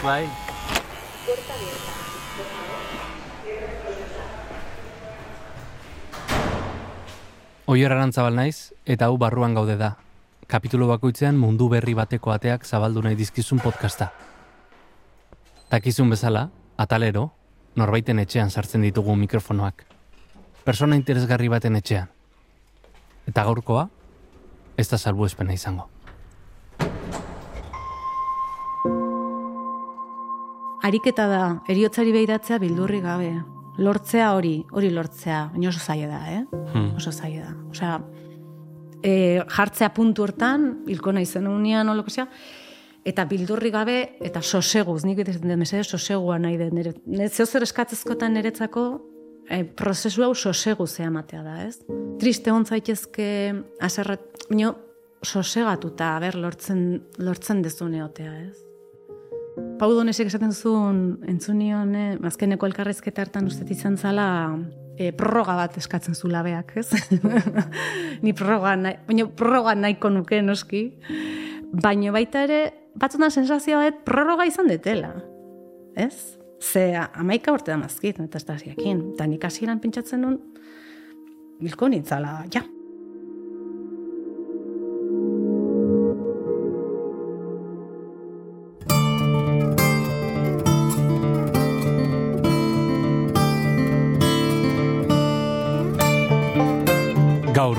Bai. 0.00 0.24
Oier 7.66 7.92
arantzabal 7.92 8.34
naiz, 8.34 8.72
eta 8.88 9.10
hau 9.10 9.18
barruan 9.20 9.52
gaude 9.54 9.76
da. 9.76 9.90
Kapitulo 10.48 10.88
bakoitzean 10.88 11.36
mundu 11.36 11.68
berri 11.68 11.92
bateko 11.94 12.32
ateak 12.32 12.64
zabaldu 12.64 13.04
nahi 13.04 13.18
dizkizun 13.18 13.60
podcasta. 13.60 14.08
Takizun 15.68 16.08
bezala, 16.10 16.48
atalero, 16.80 17.28
norbaiten 17.76 18.24
etxean 18.24 18.50
sartzen 18.50 18.88
ditugu 18.88 19.14
mikrofonoak. 19.20 19.84
Persona 20.64 20.96
interesgarri 20.96 21.52
baten 21.52 21.76
etxean. 21.76 22.08
Eta 23.28 23.44
gaurkoa, 23.44 23.88
ez 24.80 24.88
da 24.88 24.98
salbu 24.98 25.28
izango. 25.28 25.90
Ariketa 30.82 31.26
da, 31.28 31.42
eriotzari 31.68 32.12
behiratzea 32.14 32.58
bildurri 32.62 33.00
gabe. 33.04 33.34
Lortzea 33.80 34.30
hori, 34.36 34.54
hori 34.76 34.90
lortzea, 34.92 35.50
baina 35.52 35.68
oso 35.68 35.80
zaila 35.80 36.08
da, 36.08 36.20
eh? 36.32 36.40
Hmm. 36.72 36.90
Oso 36.96 37.12
zaila 37.12 37.50
da. 37.50 37.54
Osea, 37.70 37.98
e, 39.02 39.12
jartzea 39.56 39.90
puntu 39.96 40.24
hortan, 40.24 40.66
hilko 40.88 41.12
nahi 41.16 41.26
zen 41.26 41.48
unian, 41.48 41.88
olokosea, 41.92 42.26
eta 43.04 43.24
bildurri 43.28 43.72
gabe, 43.72 43.98
eta 44.24 44.42
soseguz, 44.42 45.02
nik 45.04 45.20
bete 45.20 45.36
den 45.40 45.58
mesede 45.60 45.84
sosegua 45.84 46.38
nahi 46.40 46.58
den, 46.60 46.74
nire, 46.76 46.94
nire 47.06 47.28
zeo 47.28 47.46
zer 47.46 47.64
eskatzezkotan 47.68 48.36
niretzako, 48.36 48.86
e, 49.48 49.62
prozesu 49.64 50.24
hau 50.24 50.34
sosegu 50.34 50.86
zea 50.86 51.10
matea 51.12 51.44
da, 51.44 51.58
ez? 51.66 51.78
Triste 52.20 52.52
hon 52.52 52.64
zaitezke, 52.64 53.28
aserrat, 53.80 54.26
sosegatuta, 55.20 56.14
ber, 56.20 56.36
lortzen, 56.40 56.82
lortzen 57.20 57.60
dezune 57.62 58.04
otea, 58.04 58.32
ez? 58.46 58.69
Pau 59.80 59.94
Donesek 59.94 60.28
esaten 60.28 60.52
zuen, 60.52 61.18
entzunion, 61.28 61.94
eh, 61.96 62.18
azkeneko 62.28 62.68
elkarrezketa 62.68 63.22
hartan 63.24 63.46
uste 63.48 63.64
izan 63.72 63.96
zala, 63.96 64.26
e, 65.00 65.12
prorroga 65.16 65.54
bat 65.56 65.78
eskatzen 65.80 66.14
zu 66.14 66.28
labeak, 66.28 66.74
ez? 66.80 66.90
Ni 68.24 68.34
prorroga, 68.36 68.74
nahi, 68.76 68.98
baina 69.06 69.26
prorroga 69.36 69.74
nahiko 69.78 70.10
nuke 70.12 70.42
noski. 70.44 70.82
Baina 71.70 72.12
baita 72.12 72.44
ere, 72.48 72.60
batzutan 73.00 73.32
sensazioa 73.32 73.86
bat 73.86 74.02
prorroga 74.04 74.44
izan 74.48 74.68
detela. 74.68 75.14
Ez? 75.96 76.36
Ze 76.60 76.90
amaika 77.00 77.54
urte 77.56 77.72
da 77.72 77.78
mazkit, 77.80 78.20
eta 78.20 78.36
ez 78.36 78.44
da 78.44 78.58
ziakin. 78.58 79.00
Eta 79.14 79.26
nik 79.26 79.46
pentsatzen 79.80 80.20
nun, 80.20 80.36
bilko 81.60 81.88
nintzala, 81.88 82.44
ja. 82.52 82.62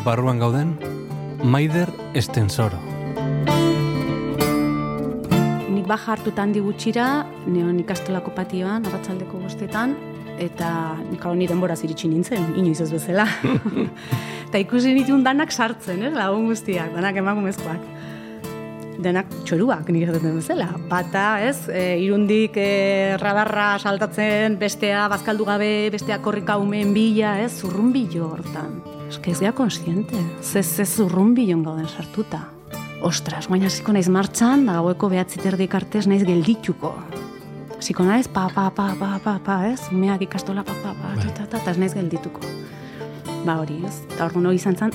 Gaur 0.01 0.17
barruan 0.17 0.39
gauden, 0.41 0.69
Maider 1.43 1.89
Estensoro. 2.17 2.79
Nik 5.69 5.85
baja 5.85 6.15
hartuta 6.15 6.41
handi 6.41 6.61
neon 7.45 7.79
ikastolako 7.79 8.31
patioan, 8.33 8.83
arratsaldeko 8.87 9.37
bostetan, 9.37 9.93
eta 10.39 10.97
hau 11.21 11.35
ni 11.35 11.45
denbora 11.45 11.75
ziritsi 11.75 12.07
nintzen, 12.07 12.55
inoiz 12.55 12.81
ez 12.81 12.91
bezala. 12.91 13.27
eta 14.49 14.57
ikusi 14.57 14.95
nituen 14.95 15.23
danak 15.23 15.51
sartzen, 15.51 16.01
eh, 16.01 16.09
lagun 16.09 16.47
guztiak, 16.47 16.95
danak 16.95 17.17
emakumezkoak. 17.17 17.85
Denak 18.97 19.29
txoruak, 19.45 19.87
nik 19.89 20.07
esaten 20.07 20.33
bezala. 20.35 20.71
Bata, 20.89 21.43
ez, 21.45 21.69
e, 21.69 21.99
irundik 22.01 22.57
e, 22.57 23.17
radarra 23.21 23.77
saltatzen, 23.77 24.57
bestea 24.57 25.05
bazkaldu 25.13 25.45
gabe, 25.45 25.91
bestea 25.91 26.17
korrika 26.25 26.57
umen 26.57 26.91
bila, 26.97 27.37
ez, 27.45 27.51
zurrunbillo 27.61 28.31
hortan. 28.31 29.00
Que 29.19 29.31
ez 29.31 29.39
gara 29.39 29.51
konsiente, 29.51 30.15
ze, 30.41 30.63
ze 30.63 30.85
zurrunbillon 30.85 31.63
gauden 31.63 31.87
sartuta. 31.87 32.47
Ostras, 33.01 33.47
guain 33.47 33.65
hasiko 33.65 33.91
naiz 33.91 34.07
martxan, 34.07 34.65
da 34.65 34.77
gaueko 34.79 35.09
behatzi 35.09 35.39
artez 35.73 36.07
naiz 36.07 36.23
geldituko. 36.23 36.93
Hasiko 37.77 38.03
naiz, 38.03 38.27
pa, 38.27 38.47
pa, 38.53 38.69
pa, 38.71 38.95
pa, 38.99 39.19
pa, 39.23 39.39
pa, 39.43 39.65
ez? 39.67 39.81
Umeak 39.91 40.21
ikastola, 40.21 40.63
pa, 40.63 40.73
pa, 40.83 40.93
pa, 40.93 41.15
ta, 41.21 41.29
ta, 41.33 41.45
ta, 41.47 41.59
ta, 41.59 41.71
ez 41.71 41.77
naiz 41.77 41.93
geldituko. 41.93 42.41
Ba 43.45 43.57
hori, 43.59 43.83
ez? 43.85 44.01
Eta 44.13 44.25
hor 44.25 44.37
hori 44.37 44.55
izan 44.55 44.77
zen, 44.77 44.91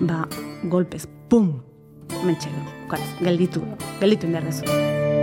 ba, 0.00 0.26
golpez, 0.64 1.06
pum! 1.28 1.62
Mentxe, 2.24 2.50
gelditu, 3.20 3.62
gelditu 4.00 4.26
indar 4.26 4.44
dezu. 4.44 5.13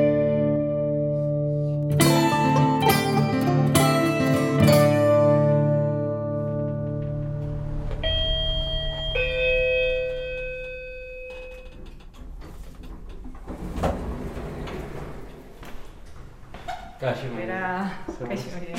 Kaixo, 17.02 17.26
Era, 17.42 17.90
Zer 18.14 18.28
kaixo 18.30 18.50
hori. 18.58 18.74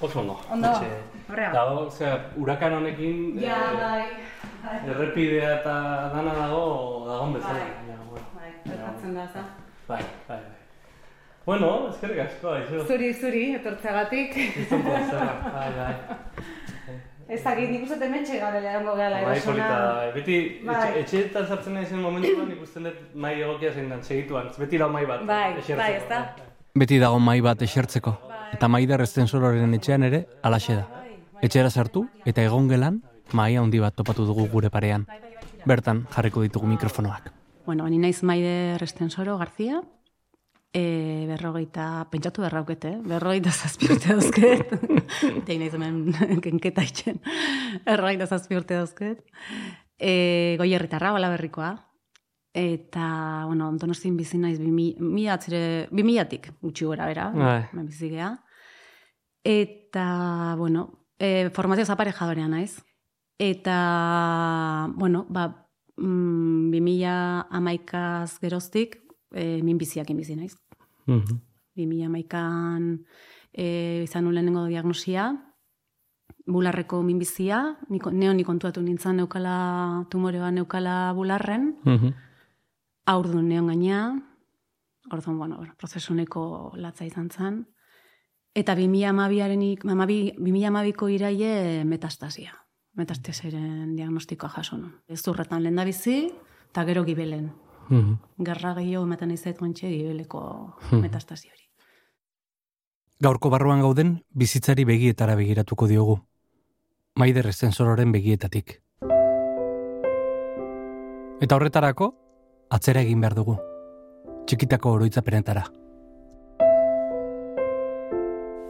Oso 0.00 0.20
ondo. 0.20 0.36
Ondo, 0.54 0.68
horrea. 1.28 1.48
Eta 1.50 1.64
hor, 1.66 1.88
zera, 1.90 2.18
hurakan 2.38 2.76
honekin 2.76 3.40
Ja, 3.42 3.56
eh, 3.56 3.80
bai, 3.80 4.04
bai, 4.62 4.76
errepidea 4.92 5.48
eta 5.56 5.74
dana 6.12 6.36
dago, 6.36 6.62
dagon 7.08 7.34
bezala. 7.34 7.58
Bai. 7.58 7.88
Ja, 7.88 7.96
bueno. 8.12 8.26
bai, 8.36 8.52
gertatzen 8.68 9.18
da, 9.18 9.26
za. 9.34 9.42
Bai, 9.88 10.00
bai, 10.28 10.38
bai. 10.38 10.94
Bueno, 11.48 11.72
eskerrik 11.88 12.22
asko, 12.28 12.54
aizu. 12.54 12.84
Zuri, 12.86 13.10
zuri, 13.14 13.44
etortzeagatik. 13.58 14.38
Izan 14.62 14.86
plazera, 14.86 15.28
bai, 15.56 15.68
bai. 15.80 15.94
Ez 17.28 17.42
dakit, 17.44 17.68
nik 17.70 17.82
uste 17.84 17.98
temetxe 18.00 18.38
garela 18.40 18.70
egongo 18.78 18.94
gehala 18.96 19.18
Bai, 19.20 19.32
erosona. 19.36 19.52
polita 19.52 19.78
da. 19.80 20.12
Beti, 20.14 20.36
Bai. 20.64 20.76
etxe- 20.76 21.00
etxeetan 21.02 21.46
sartzen 21.46 21.74
nahi 21.74 21.86
zen 21.86 22.00
momentuan, 22.00 22.50
ikusten 22.52 22.84
dut 22.88 22.94
mai 23.14 23.34
egokia 23.42 23.72
zein 23.74 23.88
dan, 23.90 24.02
segituan. 24.02 24.48
Beti 24.58 24.78
da 24.78 24.88
mai 24.88 25.04
bat. 25.06 25.26
Bai, 25.26 25.50
esertzeko. 25.58 25.76
bai, 25.78 25.92
ezta? 25.96 26.34
Beti 26.74 26.98
dago 26.98 27.18
mai 27.18 27.40
bat 27.42 27.60
esertzeko. 27.62 28.16
Eta 28.52 28.68
maider 28.68 29.00
estensororen 29.04 29.74
etxean 29.74 30.02
ere, 30.08 30.26
alaxe 30.42 30.74
da. 30.76 30.86
Etxera 31.42 31.68
sartu, 31.70 32.06
eta 32.24 32.42
egon 32.42 32.68
gelan, 32.68 33.02
mai 33.32 33.56
handi 33.56 33.78
bat 33.78 33.94
topatu 33.94 34.24
dugu 34.24 34.48
gure 34.48 34.70
parean. 34.70 35.04
Bertan, 35.66 36.06
jarriko 36.14 36.40
ditugu 36.42 36.66
mikrofonoak. 36.66 37.30
Bueno, 37.66 37.86
ni 37.88 37.98
naiz 37.98 38.22
Maider 38.22 38.82
Estensoro 38.82 39.36
Garzia, 39.36 39.82
e, 40.72 41.24
berrogeita, 41.28 42.06
pentsatu 42.10 42.42
berraukete, 42.44 42.92
eh? 42.96 43.00
berrogeita 43.04 43.50
zazpi 43.52 43.90
urte 43.92 44.14
dauzket. 44.14 44.72
Tein 45.46 45.62
naiz 45.62 45.74
hemen 45.74 46.40
kenketa 46.44 46.84
itxen. 46.84 47.20
Berrogeita 47.86 48.28
zazpi 48.28 48.58
urte 48.58 48.76
dauzket. 48.76 49.22
E, 49.98 50.56
goierritarra, 50.60 51.12
bala 51.16 51.30
berrikoa. 51.32 51.72
Eta, 52.58 53.44
bueno, 53.46 53.70
donostin 53.78 54.16
bizi 54.18 54.38
naiz 54.40 54.58
bimi, 54.58 54.94
mila 54.98 55.36
atzire, 55.36 55.86
bimilatik 55.94 56.50
gutxi 56.64 56.88
gora 56.88 57.06
bera, 57.06 57.28
Bai. 57.34 57.84
bizi 57.86 58.10
gea. 58.10 58.32
Eta, 59.44 60.54
bueno, 60.58 60.88
e, 61.18 61.50
formazio 61.54 61.86
zaparejadorea 61.86 62.48
naiz. 62.48 62.80
Eta, 63.38 64.88
bueno, 64.96 65.26
ba, 65.30 65.68
mm, 65.96 66.72
2000 66.72 67.46
amaikaz 67.50 68.38
geroztik, 68.40 68.98
e, 69.32 69.62
minbiziak 69.62 70.10
inbizi 70.10 70.36
naiz. 70.36 70.56
Mhm. 71.06 71.40
2000 71.76 72.06
amaikan 72.06 73.04
e, 73.52 74.02
izan 74.04 74.24
nuen 74.24 74.34
lehenengo 74.34 74.66
diagnosia, 74.66 75.30
bularreko 76.46 77.02
minbizia, 77.02 77.76
niko, 77.88 78.10
neo 78.10 78.32
ni 78.34 78.44
kontuatu 78.44 78.82
nintzen 78.82 79.16
neukala, 79.16 80.06
tumore 80.10 80.40
bat 80.40 80.52
neukala 80.54 81.12
bularren, 81.14 81.76
Mhm. 81.84 82.14
aurdun 83.06 83.48
neon 83.48 83.66
gaina, 83.68 84.22
orduan, 85.10 85.38
bueno, 85.38 85.56
bueno, 85.56 85.74
prozesu 85.78 86.14
neko 86.14 86.72
latza 86.76 87.04
izan 87.04 87.30
zen, 87.30 87.66
eta 88.54 88.74
2012 88.74 89.78
amabi, 89.90 90.32
2012ko 90.36 91.08
iraie 91.08 91.84
metastasia. 91.84 92.52
Metastasiaren 92.94 93.94
diagnostikoa 93.94 94.48
jaso 94.50 94.76
nun. 94.76 94.92
Ez 95.06 95.22
zurretan 95.22 95.62
lehen 95.62 95.78
bizi, 95.86 96.32
eta 96.70 96.84
gero 96.84 97.04
gibelen. 97.04 97.52
Mhm. 97.88 98.18
Gerra 98.44 98.74
gehiago 98.74 99.04
ematen 99.04 99.30
izait 99.30 99.58
gontxe 99.58 99.88
gibeleko 99.88 100.74
Hmm. 100.90 101.00
metastasi 101.00 101.48
hori. 101.48 101.64
Gaurko 103.20 103.50
barruan 103.50 103.80
gauden, 103.80 104.24
bizitzari 104.30 104.84
begietara 104.84 105.34
begiratuko 105.34 105.86
diogu. 105.88 106.20
Maider 107.16 107.46
estensororen 107.48 108.12
begietatik. 108.12 108.80
Eta 111.40 111.54
horretarako, 111.56 112.14
atzera 112.70 113.00
egin 113.00 113.20
behar 113.20 113.34
dugu. 113.34 113.56
Txikitako 114.46 114.92
oroitzapenetara. 114.92 115.64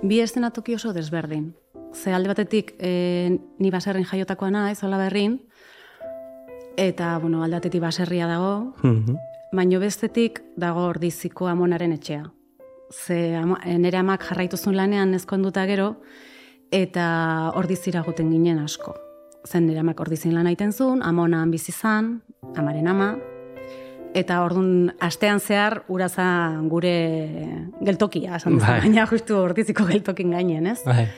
Bi 0.03 0.21
eszenatoki 0.21 0.75
oso 0.75 0.93
desberdin. 0.93 1.55
Ze 1.93 2.13
alde 2.15 2.29
batetik, 2.29 2.75
e, 2.79 3.39
ni 3.59 3.71
baserrin 3.71 4.05
jaiotakoa 4.05 4.51
naiz, 4.51 4.83
hola 4.85 4.99
berrin, 5.01 5.41
eta, 6.79 7.19
bueno, 7.19 7.43
alde 7.43 7.57
batetik 7.59 7.81
baserria 7.83 8.27
dago, 8.31 8.73
Mhm. 8.83 9.17
baino 9.53 9.81
bestetik 9.81 10.43
dago 10.57 10.85
ordiziko 10.87 11.49
amonaren 11.49 11.93
etxea. 11.93 12.31
Ze 12.91 13.35
ama, 13.37 13.59
nire 13.67 13.99
amak 13.99 14.23
jarraituzun 14.29 14.77
lanean 14.77 15.13
ezkonduta 15.15 15.67
gero, 15.67 15.97
eta 16.71 17.51
ordizira 17.57 18.03
guten 18.07 18.31
ginen 18.31 18.59
asko. 18.61 18.95
Zen 19.47 19.67
nire 19.67 19.81
amak 19.81 20.01
ordizin 20.01 20.35
lan 20.35 20.47
aiten 20.47 20.73
zuen, 20.73 21.03
amonan 21.03 21.51
bizi 21.51 21.73
zan, 21.73 22.23
amaren 22.57 22.87
ama, 22.89 23.17
eta 24.15 24.43
ordun 24.45 24.93
astean 25.01 25.41
zehar 25.41 25.83
urazan 25.89 26.69
gure 26.69 27.69
geltokia, 27.85 28.37
esan 28.37 28.59
Bai. 28.59 28.81
baina 28.81 29.07
justu 29.07 29.37
ordiziko 29.37 29.85
geltokin 29.85 30.31
gainen, 30.31 30.67
ez? 30.67 30.83
Bai. 30.85 31.09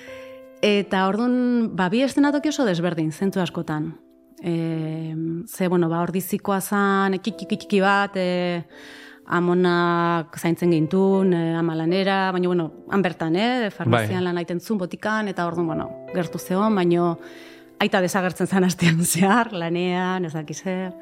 Eta 0.62 1.06
orduan, 1.08 1.70
ba, 1.76 1.88
bi 1.88 2.02
eszenatoki 2.02 2.48
oso 2.48 2.64
desberdin, 2.64 3.12
zentu 3.12 3.40
askotan. 3.40 3.94
E, 4.42 5.14
ze, 5.46 5.68
bueno, 5.68 5.88
ba, 5.88 6.00
ordizikoa 6.02 6.60
zan, 6.60 7.18
txiki 7.20 7.80
bat, 7.80 8.16
e, 8.16 8.64
amonak 9.30 10.36
zaintzen 10.40 10.72
gintun, 10.74 11.32
e, 11.34 11.54
amalanera, 11.56 12.30
baina, 12.32 12.48
bueno, 12.48 12.70
han 12.90 13.02
bertan, 13.02 13.36
eh, 13.36 13.70
farmazian 13.70 14.18
Bai. 14.20 14.24
lan 14.24 14.38
aiten 14.38 14.60
zuen 14.60 14.78
botikan, 14.78 15.28
eta 15.28 15.46
orduan, 15.46 15.66
bueno, 15.66 15.88
gertu 16.14 16.38
zeon, 16.38 16.74
baino 16.74 17.18
aita 17.80 18.00
desagertzen 18.00 18.46
zan 18.50 18.64
astean 18.64 18.98
zehar, 19.12 19.52
lanean, 19.52 20.24
ez 20.24 20.32
dakiz 20.34 20.62
zer. 20.64 20.92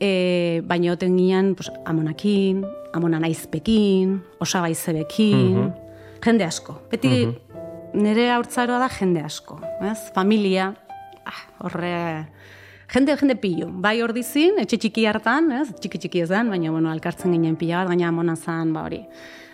E, 0.00 0.62
baina 0.64 0.92
oten 0.94 1.16
ginen, 1.18 1.54
pues, 1.54 1.68
amonakin, 1.84 2.64
amona 2.94 3.20
naizpekin, 3.20 4.20
osabaizebekin, 4.40 5.56
Mhm. 5.56 5.72
jende 6.24 6.44
asko. 6.44 6.80
Beti 6.90 7.28
nire 7.94 8.30
haurtzaroa 8.30 8.78
da 8.78 8.88
jende 8.88 9.20
asko, 9.22 9.60
ez? 9.82 9.98
Familia, 10.14 10.74
ah, 11.26 11.42
horre, 11.60 12.28
jende, 12.94 13.16
jende 13.16 13.36
pilu. 13.40 13.68
Bai 13.82 14.00
hor 14.02 14.12
dizin, 14.16 14.58
etxe 14.62 14.78
txiki 14.80 15.04
hartan, 15.06 15.50
ez? 15.60 15.68
Txiki 15.80 15.98
txiki 16.04 16.22
ez 16.24 16.30
den, 16.30 16.50
baina, 16.50 16.72
bueno, 16.74 16.90
alkartzen 16.90 17.32
ginen 17.36 17.56
pila 17.60 17.82
bat, 17.84 17.92
gaina 17.92 18.08
amona 18.10 18.34
zan, 18.36 18.72
ba 18.74 18.82
hori, 18.88 19.00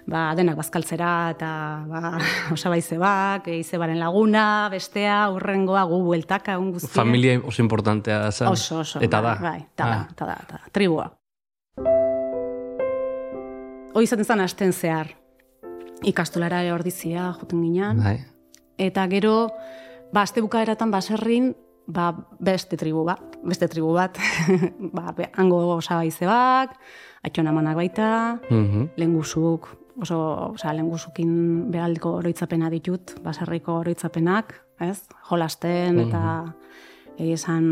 ba, 0.07 0.23
denak 0.39 0.57
bazkaltzera, 0.57 1.11
eta, 1.35 1.51
ba, 1.91 2.13
osabaizebak, 2.57 3.49
izebaren 3.59 3.99
laguna, 4.01 4.69
bestea, 4.73 5.19
urrengoa, 5.35 5.85
gu 5.91 6.01
bueltaka, 6.07 6.57
egun 6.57 6.73
guztia. 6.77 6.95
Familia 6.97 7.39
oso 7.45 7.63
importantea 7.63 8.31
zen. 8.33 8.49
Oso, 8.49 8.81
oso. 8.85 9.03
Eta 9.05 9.21
bai, 9.21 9.35
da. 9.35 9.51
Bai, 9.51 9.61
eta 9.75 9.85
da, 9.91 10.01
Ah. 10.01 10.09
eta 10.13 10.27
da, 10.33 10.39
eta 10.47 10.63
da, 10.63 10.73
tribua. 10.73 11.11
Hoi 13.97 14.05
izaten 14.05 14.27
zen 14.29 14.41
asten 14.45 14.73
zehar. 14.77 15.15
Ikastolara 16.05 16.59
ordizia, 16.75 17.31
joten 17.41 17.63
ginean. 17.65 18.03
Bai. 18.05 18.19
Eta 18.77 19.07
gero, 19.09 19.49
ba, 20.13 20.23
azte 20.27 20.43
bukaeratan 20.45 20.91
baserrin, 20.93 21.55
ba, 21.87 22.11
beste 22.41 22.77
tribu 22.77 23.05
bat, 23.07 23.37
beste 23.45 23.69
tribu 23.69 23.93
bat, 23.95 24.19
ba, 24.97 25.15
hango 25.39 25.77
osabaizebak, 25.77 26.77
atxona 27.25 27.53
manak 27.53 27.77
baita, 27.77 28.41
Mhm. 28.51 28.91
lengusuk, 28.97 29.69
oso, 30.03 30.19
osea, 30.53 30.73
lengusukin 30.75 31.71
behaldiko 31.73 32.17
oroitzapena 32.19 32.69
ditut, 32.71 33.15
baserriko 33.25 33.79
oroitzapenak, 33.81 34.55
ez? 34.81 35.07
Jolasten, 35.31 36.01
eta 36.01 36.55
egia 37.17 37.35
esan, 37.35 37.65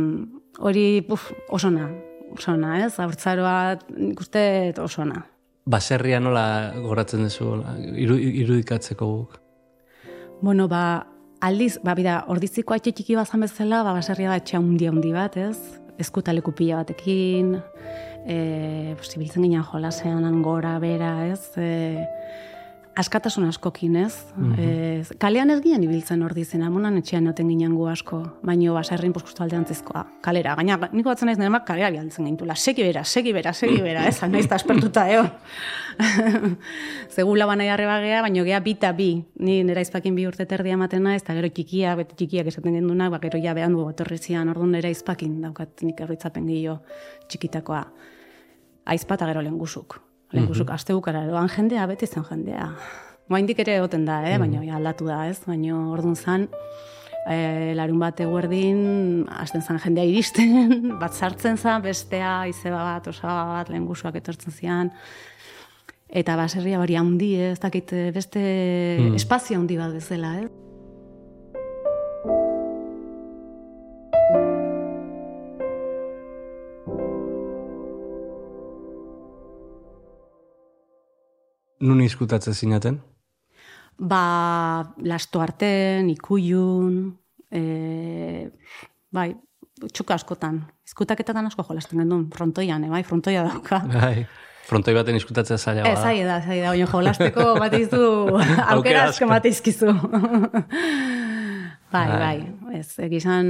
hori, 0.58 1.02
puf, 1.02 1.32
osona, 1.50 1.90
osona, 2.32 2.78
ez? 2.86 2.98
Haurtzaroa, 2.98 3.78
nik 3.96 4.20
uste 4.20 4.72
osona. 4.80 5.26
Baserria 5.66 6.18
nola 6.20 6.72
goratzen 6.76 7.22
duzu, 7.24 7.62
iru, 7.96 8.16
irudikatzeko 8.16 9.06
guk. 9.06 9.38
Bueno, 10.42 10.66
ba, 10.68 11.06
aldiz, 11.44 11.78
ba, 11.84 11.94
bida, 11.98 12.18
ordiziko 12.32 12.74
atxe 12.74 12.92
txiki 12.96 13.16
bazan 13.18 13.44
bezala, 13.44 13.82
ba, 13.84 13.92
baserria 13.96 14.32
da 14.32 14.40
etxe 14.40 14.56
handi 14.58 14.88
handi 14.88 15.12
bat, 15.14 15.36
ez? 15.36 15.80
Eskutaleku 16.00 16.54
pila 16.56 16.80
batekin, 16.80 17.54
e, 18.26 18.94
pues, 18.98 19.12
ibiltzen 19.14 19.44
ginen 19.44 19.64
jolasean 19.68 20.40
gora, 20.42 20.78
bera, 20.82 21.12
ez? 21.28 21.52
E, 21.60 22.06
askatasun 22.96 23.44
askokin, 23.48 23.96
ez? 23.96 24.14
E, 24.58 24.66
kalean 25.18 25.50
ez 25.50 25.58
ginen 25.64 25.82
ibiltzen 25.86 26.22
ordizen, 26.22 26.62
amonan 26.62 26.98
etxean 27.00 27.24
noten 27.26 27.48
ginen 27.50 27.74
gu 27.74 27.88
asko, 27.90 28.20
baino 28.46 28.76
baserrin 28.76 29.12
pues, 29.12 29.24
justu 29.26 29.42
aldeantzizkoa, 29.42 30.04
kalera. 30.22 30.54
Gaina, 30.58 30.78
niko 30.92 31.10
batzen 31.10 31.28
naiz 31.30 31.38
niremak 31.40 31.66
kalera 31.66 31.90
bialtzen 31.94 32.28
gintula, 32.28 32.54
segi 32.54 32.86
bera, 32.86 33.02
segi 33.04 33.34
bera, 33.34 33.52
segi 33.52 33.80
bera, 33.82 34.06
ez? 34.06 34.20
Naiz 34.30 34.44
eta 34.46 34.58
aspertuta, 34.60 35.08
eo. 35.10 35.26
Zegula 37.14 37.50
banai 37.50 37.68
arrebagea, 37.74 38.22
baino 38.28 38.46
gea 38.46 38.62
bita 38.62 38.94
bi. 38.94 39.10
Ni 39.42 39.60
nera 39.66 39.82
izpakin 39.82 40.14
bi 40.14 40.28
urte 40.30 40.46
terdia 40.46 40.78
ematen 40.78 41.02
naiz, 41.08 41.22
eta 41.24 41.34
gero 41.34 41.50
txikia, 41.50 41.98
beti 41.98 42.18
txikiak 42.22 42.54
esaten 42.54 42.78
gendunak, 42.78 43.10
ba, 43.16 43.22
gero 43.22 43.42
ja 43.42 43.58
behan 43.58 43.74
du 43.74 43.88
etorri 43.90 44.20
zian, 44.22 44.54
orduan 44.54 44.74
nera 44.78 44.92
izpakin 44.94 45.40
daukat 45.42 45.82
nik 45.82 46.06
erritzapen 46.06 46.46
gehiago 46.46 46.80
txikitakoa. 47.26 47.84
Aizpa 48.94 49.18
eta 49.18 49.32
gero 49.32 49.42
lengusuk. 49.42 50.02
Lengusuk, 50.34 50.68
mm 50.68 50.74
aste 50.74 50.94
bukara 50.96 51.24
eroan 51.28 51.48
jendea, 51.48 51.86
beti 51.86 52.06
zen 52.06 52.24
jendea. 52.28 52.70
Moaindik 53.28 53.60
ere 53.64 53.78
egoten 53.78 54.04
da, 54.04 54.20
eh? 54.28 54.38
baina 54.38 54.62
ja, 54.64 54.76
aldatu 54.76 55.06
da, 55.08 55.22
ez? 55.30 55.38
Baina 55.46 55.76
orduan 55.94 56.16
zan, 56.16 56.48
e, 57.30 57.72
larun 57.78 58.00
bat 58.02 58.20
eguerdin, 58.20 59.24
hasten 59.32 59.62
zan 59.62 59.78
jendea 59.80 60.04
iristen, 60.04 60.90
bat 61.02 61.14
sartzen 61.14 61.56
zan, 61.56 61.82
bestea, 61.86 62.42
izeba 62.50 62.82
bat, 62.84 63.06
osaba 63.14 63.46
bat, 63.54 63.70
lengusuak 63.72 64.18
etortzen 64.20 64.52
zian, 64.52 64.92
Eta 66.14 66.36
baserria 66.38 66.78
hori 66.78 66.94
handi, 66.94 67.32
ez 67.42 67.58
dakit 67.58 67.90
beste 68.14 68.38
Mm. 69.00 69.16
espazio 69.18 69.58
handi 69.58 69.76
bat 69.76 69.90
bezala, 69.90 70.36
eh? 70.44 70.48
Nun 81.80 82.00
izkutatzen 82.04 82.54
zinaten? 82.54 83.00
Ba, 83.98 84.92
lasto 85.06 85.40
arten, 85.40 86.08
ikuyun, 86.10 87.14
e, 87.54 88.50
bai, 89.14 89.28
txuka 89.92 90.14
askotan. 90.18 90.62
Izkutaketatan 90.86 91.46
asko 91.46 91.64
jolasten 91.68 91.98
gendun, 92.02 92.26
frontoian, 92.34 92.84
eh, 92.84 92.90
bai, 92.90 93.02
frontoia 93.06 93.44
dauka. 93.46 93.82
Bai. 93.92 94.26
Frontoi 94.64 94.94
baten 94.96 95.16
izkutatzea 95.18 95.58
zaila 95.58 95.82
Ez, 95.84 95.98
bada. 95.98 96.02
zaila 96.08 96.26
da, 96.26 96.36
zaila 96.46 96.62
da, 96.64 96.70
baina 96.72 96.86
jolasteko 96.88 97.42
bat 97.62 97.74
izu, 97.76 98.04
aukera 98.72 99.02
asko 99.10 99.26
bat 99.28 99.44
izkizu. 99.44 99.92
bai, 101.94 102.06
Bai. 102.08 102.38
Ez, 102.74 102.98
egizan 103.02 103.48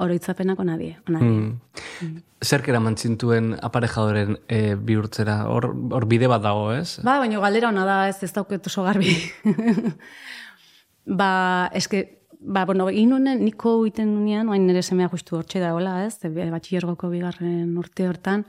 oroitzapenako 0.00 0.64
nadie, 0.68 0.96
nadie. 1.08 1.30
Mm. 1.30 2.20
Zerk 2.40 2.70
eraman 2.72 2.96
zintuen 2.96 3.52
aparejadoren 3.60 4.38
e, 4.48 4.76
bihurtzera? 4.76 5.42
Hor, 5.50 5.70
hor 5.92 6.06
bide 6.08 6.30
bat 6.30 6.42
dago, 6.44 6.70
ez? 6.72 7.00
Ba, 7.04 7.18
baina 7.20 7.42
galdera 7.42 7.68
hona 7.68 7.84
da, 7.88 7.98
ez 8.08 8.22
ez 8.24 8.32
dauket 8.36 8.70
oso 8.70 8.86
garbi. 8.86 9.12
ba, 11.20 11.32
eske, 11.76 12.04
ba, 12.40 12.64
bueno, 12.64 12.88
inunen 12.90 13.44
niko 13.44 13.74
iten 13.88 14.14
nunean, 14.14 14.48
oain 14.48 14.66
nire 14.66 14.82
semea 14.82 15.10
justu 15.12 15.36
hortxe 15.36 15.60
dagoela, 15.60 15.98
ez, 16.06 16.16
batxillergoko 16.24 17.12
bigarren 17.12 17.76
urte 17.78 18.08
hortan, 18.08 18.46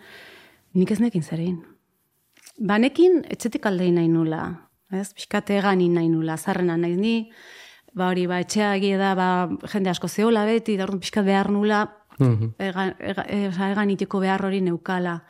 nik 0.77 0.91
ez 0.95 1.01
nekin 1.03 1.25
zerein. 1.27 1.59
Ba, 2.61 2.77
nekin 2.79 3.25
etxetik 3.33 3.65
aldein 3.67 3.99
nahi 3.99 4.07
nula, 4.11 4.45
ez, 4.93 5.09
pixkate 5.17 5.57
eganin 5.59 5.97
nahi 5.99 6.07
nula, 6.11 6.37
zarrena 6.37 6.77
nahi 6.79 6.95
ni, 6.95 7.15
ba, 7.93 8.09
hori, 8.09 8.27
ba, 8.27 8.39
etxea 8.39 8.75
egia 8.77 8.97
da, 8.97 9.15
ba, 9.15 9.27
jende 9.71 9.89
asko 9.89 10.07
zeola 10.07 10.45
beti, 10.45 10.77
da 10.77 10.83
orduan 10.85 10.99
pixkat 11.03 11.25
behar 11.25 11.49
nula, 11.51 11.81
Mhm. 12.19 12.53
egan, 12.59 12.95
ega, 12.99 13.25
e, 13.27 13.47
oza, 13.47 13.71
egan 13.71 13.89
behar 14.19 14.43
hori 14.45 14.61
neukala, 14.61 15.23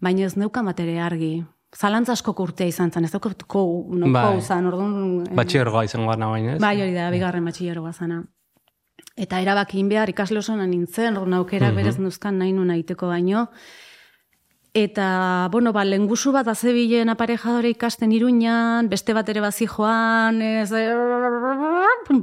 baina 0.00 0.26
ez 0.26 0.36
neuka 0.36 0.62
matere 0.62 0.98
argi. 1.00 1.44
Zalantza 1.76 2.12
asko 2.12 2.34
urtea 2.38 2.66
izan 2.66 2.90
zen, 2.92 3.04
ez 3.04 3.12
daukatuko 3.12 3.86
no, 3.90 4.10
Bai. 4.12 4.40
zan, 4.40 4.66
orduan... 4.66 5.24
eh, 5.30 5.34
Batxergoa 5.34 5.84
izango 5.84 6.10
gana 6.10 6.26
baina, 6.28 6.54
ez? 6.54 6.60
Bai, 6.60 6.80
hori 6.80 6.94
da, 6.94 7.10
bigarren 7.10 7.44
batxillergoa 7.44 7.92
zana. 7.92 8.22
Eta 9.16 9.40
erabakin 9.40 9.88
behar 9.88 10.08
ikasle 10.08 10.38
osona 10.38 10.66
nintzen, 10.66 11.16
orduan 11.16 11.34
aukerak 11.34 11.72
Mhm. 11.72 11.76
berez 11.76 11.98
nuzkan 11.98 12.38
nahi 12.38 12.52
nuna 12.52 12.76
iteko 12.76 13.08
baino. 13.08 13.48
Eta, 14.76 15.48
bueno, 15.50 15.72
ba, 15.72 15.86
lengusu 15.88 16.34
bat 16.34 16.48
azebilen 16.52 17.08
aparejadore 17.08 17.70
ikasten 17.72 18.10
iruñan, 18.12 18.90
beste 18.92 19.14
bat 19.16 19.30
ere 19.32 19.40
bazi 19.40 19.64
joan, 19.64 20.42
ez... 20.44 20.68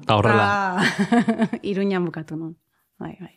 Ta 0.05 0.17
horrela. 0.19 0.43
Ta- 0.77 1.57
iruñan 1.71 2.05
bukatu 2.05 2.37
nun. 2.37 2.51
Bai, 3.01 3.15
bai. 3.17 3.33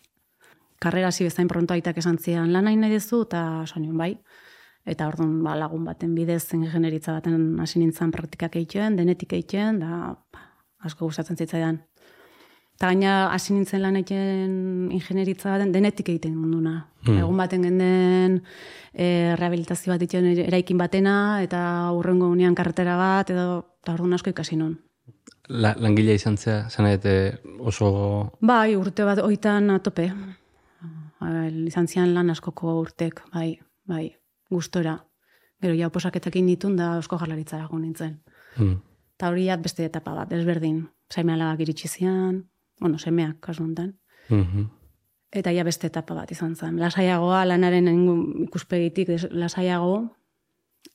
Karrera 0.77 1.09
hasi 1.09 1.25
bezain 1.25 1.49
pronto 1.49 1.73
aitak 1.73 1.97
esan 1.97 2.19
zian, 2.21 2.53
lan 2.53 2.69
nahi 2.69 2.93
duzu, 2.93 3.23
eta 3.25 3.65
soñun 3.65 3.97
bai. 3.97 4.19
Eta 4.85 5.09
orduan 5.09 5.41
ba, 5.43 5.57
lagun 5.57 5.89
baten 5.89 6.13
bidez 6.15 6.53
ingenieritza 6.53 7.17
baten 7.17 7.57
hasi 7.59 7.81
nintzen 7.81 8.13
praktikak 8.13 8.61
egiten, 8.61 9.01
denetik 9.01 9.33
egiten, 9.33 9.81
da 9.81 10.13
ba, 10.29 10.45
asko 10.85 11.09
gustatzen 11.09 11.41
zitzaidan. 11.41 11.81
Eta 12.77 12.91
gaina 12.93 13.13
hasi 13.33 13.55
nintzen 13.55 13.81
lan 13.81 13.95
egiten 13.97 14.91
ingenieritza 14.93 15.55
baten 15.55 15.71
denetik 15.73 16.11
egiten 16.13 16.35
duna. 16.37 16.75
Hmm. 17.07 17.23
Egun 17.23 17.39
baten 17.41 17.63
genden 17.65 18.35
e, 18.93 19.33
rehabilitazio 19.39 19.95
bat 19.95 20.03
egiten 20.05 20.27
eraikin 20.45 20.77
batena, 20.77 21.41
eta 21.41 21.61
urrengo 21.97 22.29
unean 22.29 22.55
karretera 22.55 22.99
bat, 23.01 23.31
edo 23.33 23.47
eta 23.81 23.95
orduan 23.95 24.13
asko 24.19 24.35
ikasi 24.35 24.59
nun. 24.61 24.75
La, 25.49 25.71
langilea 25.81 26.19
izan 26.19 26.37
zea, 26.37 26.67
zena 26.69 26.91
ete 26.93 27.15
oso... 27.61 27.89
Bai, 28.45 28.75
urte 28.77 29.07
bat 29.09 29.23
oitan 29.23 29.71
atope. 29.73 30.11
Izan 31.71 31.89
zian 31.89 32.13
lan 32.13 32.29
askoko 32.35 32.75
urtek, 32.83 33.23
bai, 33.33 33.55
bai. 33.89 34.11
gustora. 34.51 34.99
Gero 35.63 35.75
ja 35.75 35.89
oposaketekin 35.89 36.47
ditun 36.47 36.77
da 36.77 36.91
eusko 36.99 37.17
jarlaritzara 37.19 37.69
nintzen. 37.73 38.21
Mm. 38.59 38.77
Eta 39.17 39.31
hori 39.33 39.49
beste 39.63 39.87
etapa 39.87 40.13
bat, 40.15 40.29
desberdin. 40.29 40.85
Zaime 41.09 41.33
alabak 41.33 41.61
iritsi 41.65 41.89
zian, 41.89 42.45
bueno, 42.81 42.99
semeak 42.99 43.41
kasu 43.41 43.65
honetan. 43.65 43.95
Mhm. 44.29 44.67
Eta 45.33 45.53
ja 45.53 45.65
beste 45.65 45.87
etapa 45.89 46.15
bat 46.15 46.31
izan 46.33 46.55
zen. 46.57 46.79
Lasaiagoa, 46.81 47.45
lanaren 47.45 47.89
ikuspegitik 48.45 49.09
lasaiago. 49.31 50.15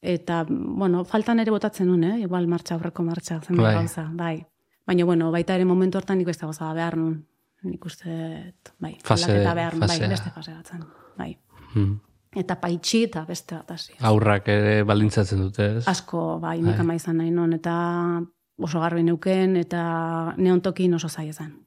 Eta, 0.01 0.45
bueno, 0.49 1.03
faltan 1.05 1.39
ere 1.39 1.51
botatzen 1.51 1.87
nun, 1.87 2.03
eh? 2.03 2.19
Igual 2.21 2.47
martxa 2.47 2.75
aurreko 2.75 3.03
martxa 3.03 3.41
zen 3.41 3.57
Bai. 3.57 3.73
gauza, 3.75 4.07
bai. 4.13 4.45
Baina, 4.87 5.05
bueno, 5.05 5.31
baita 5.31 5.55
ere 5.55 5.65
momentu 5.65 5.97
hortan 5.99 6.17
nik 6.17 6.27
beste 6.27 6.45
gauza 6.45 6.71
behar 6.73 6.97
nun. 6.97 7.25
Nik 7.63 7.85
uste, 7.85 8.53
bai, 8.79 8.97
Fase- 9.03 9.27
behar 9.53 9.75
nun, 9.75 9.85
bai, 9.87 9.99
beste 10.09 10.31
fase 10.31 10.53
bat 10.55 10.65
zen, 10.67 10.83
bai. 11.17 11.37
Mm. 11.75 11.99
Eta 12.33 12.55
paitxi 12.55 13.03
eta 13.03 13.25
beste 13.27 13.55
bat 13.55 13.71
hasi. 13.71 13.93
Aurrak 13.99 14.47
ere 14.47 14.83
baldintzatzen 14.83 15.39
dute, 15.39 15.77
ez? 15.77 15.87
Asko, 15.87 16.39
bai, 16.39 16.61
nik 16.61 16.79
ama 16.79 16.95
izan 16.95 17.17
nahi 17.17 17.29
non, 17.29 17.53
eta 17.53 18.21
oso 18.57 18.79
garbi 18.79 19.03
neuken, 19.03 19.57
eta 19.57 20.33
neontokin 20.37 20.93
oso 20.93 21.09
zai 21.09 21.27
izan. 21.29 21.59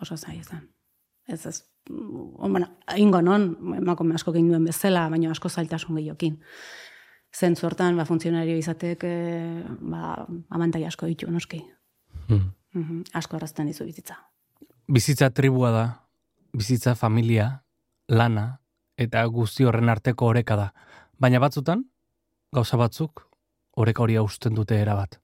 Oso 0.00 0.16
zai 0.16 0.38
izan. 0.38 0.68
Ez 1.28 1.46
ez, 1.46 1.64
mm, 1.90 2.50
bueno, 2.52 2.68
ingo 2.96 3.20
non, 3.22 3.50
emakume 3.76 4.14
asko 4.14 4.32
egin 4.32 4.48
duen 4.48 4.64
bezala, 4.64 5.08
baina 5.12 5.30
asko 5.30 5.48
zailtasun 5.48 5.96
gehiokin. 5.96 6.38
Zentzu 7.34 7.66
hortan, 7.66 7.96
ba, 7.96 8.06
funtzionario 8.08 8.56
izatek, 8.56 9.04
e, 9.04 9.64
ba, 9.80 10.26
abantai 10.50 10.84
asko 10.88 11.06
ditu, 11.06 11.30
noski. 11.30 11.60
Mm. 12.28 12.46
Mhm, 12.74 13.02
asko 13.12 13.36
errazten 13.36 13.66
dizu 13.66 13.84
bizitza. 13.84 14.16
Bizitza 14.88 15.30
tribua 15.30 15.70
da, 15.70 15.84
bizitza 16.56 16.94
familia, 16.94 17.64
lana, 18.08 18.60
eta 18.96 19.24
guzti 19.26 19.64
horren 19.64 19.88
arteko 19.92 20.32
oreka 20.32 20.56
da. 20.56 20.72
Baina 21.20 21.40
batzutan, 21.42 21.84
gauza 22.52 22.78
batzuk, 22.80 23.26
oreka 23.76 24.02
hori 24.02 24.16
hausten 24.16 24.54
dute 24.54 24.80
erabat. 24.80 25.20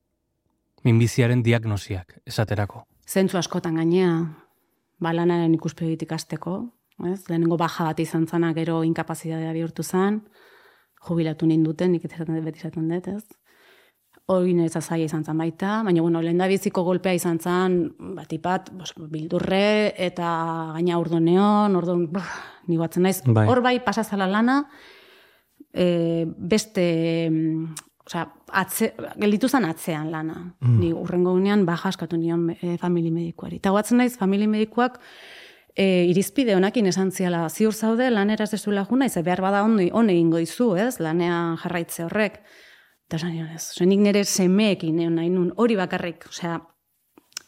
Minbiziaren 0.85 1.43
diagnosiak, 1.43 2.19
esaterako. 2.26 2.85
Zentzu 3.09 3.38
askotan 3.38 3.81
gainea, 3.81 4.11
ba, 5.01 5.13
lanaren 5.13 5.55
ikuspegitik 5.57 6.13
azteko, 6.13 6.59
ez? 7.11 7.23
Lehenengo 7.29 7.59
baja 7.61 7.89
bat 7.91 8.01
izan 8.01 8.27
zana, 8.27 8.53
gero 8.57 8.83
inkapazitatea 8.87 9.53
bihurtu 9.57 9.83
zan, 9.83 10.23
jubilatu 11.05 11.47
ninduten, 11.47 11.93
nik 11.93 12.05
ezaten 12.09 12.39
beti 12.45 12.63
izaten 12.63 12.89
dut, 12.89 13.09
ez? 13.09 13.25
Hori 14.33 14.55
niretza 14.57 14.81
zaila 14.81 15.05
izan 15.05 15.25
zan 15.27 15.37
baita, 15.37 15.83
baina 15.85 16.01
bueno, 16.01 16.23
lehen 16.25 16.39
da 16.41 16.47
biziko 16.49 16.85
golpea 16.87 17.13
izan 17.13 17.41
zan, 17.43 17.75
batipat, 18.17 18.71
bos, 18.73 18.95
bildurre, 19.13 19.93
eta 20.01 20.29
gaina 20.77 21.01
urdo 21.03 21.21
neon, 21.21 21.77
ordu, 21.77 21.99
ni 22.69 22.79
batzen 22.81 23.05
naiz, 23.05 23.19
Bai. 23.27 23.45
hor 23.51 23.61
bai 23.61 23.79
pasazala 23.85 24.31
lana, 24.31 24.63
e, 25.75 26.25
beste, 26.25 27.29
mm, 27.29 27.75
osea, 28.07 28.27
atze, 28.53 28.93
gelditu 29.21 29.49
zen 29.49 29.65
atzean 29.65 30.11
lana. 30.13 30.37
Ni 30.61 30.93
urrengo 30.93 31.33
unean 31.33 31.65
baja 31.67 31.89
askatu 31.89 32.19
nion 32.21 32.51
e, 32.55 32.77
famili 32.81 33.11
medikuari. 33.11 33.57
Eta 33.63 33.73
guatzen 33.75 33.99
naiz, 34.01 34.15
famili 34.21 34.47
medikuak 34.51 35.01
e, 35.75 36.05
irizpide 36.11 36.55
honakin 36.57 36.87
esan 36.91 37.11
ziala, 37.13 37.47
ziur 37.49 37.75
zaude, 37.75 38.11
lanera 38.11 38.45
ez 38.45 38.53
dezuela 38.55 38.85
juna, 38.89 39.07
ez 39.07 39.25
behar 39.25 39.43
bada 39.43 39.65
ondo, 39.65 39.83
on 39.93 40.11
egingo 40.11 40.43
dizu, 40.43 40.75
ez, 40.77 40.99
lanean 41.01 41.57
jarraitze 41.63 42.05
horrek. 42.05 42.43
Eta 43.09 43.21
esan 43.21 43.35
nion 43.35 43.49
ez, 43.55 43.65
Ose, 43.75 43.87
nik 43.89 44.01
nire 44.01 44.25
semeekin 44.25 45.01
egon 45.01 45.19
nahi 45.21 45.33
nun, 45.33 45.51
hori 45.57 45.77
bakarrik, 45.77 46.29
osea, 46.29 46.61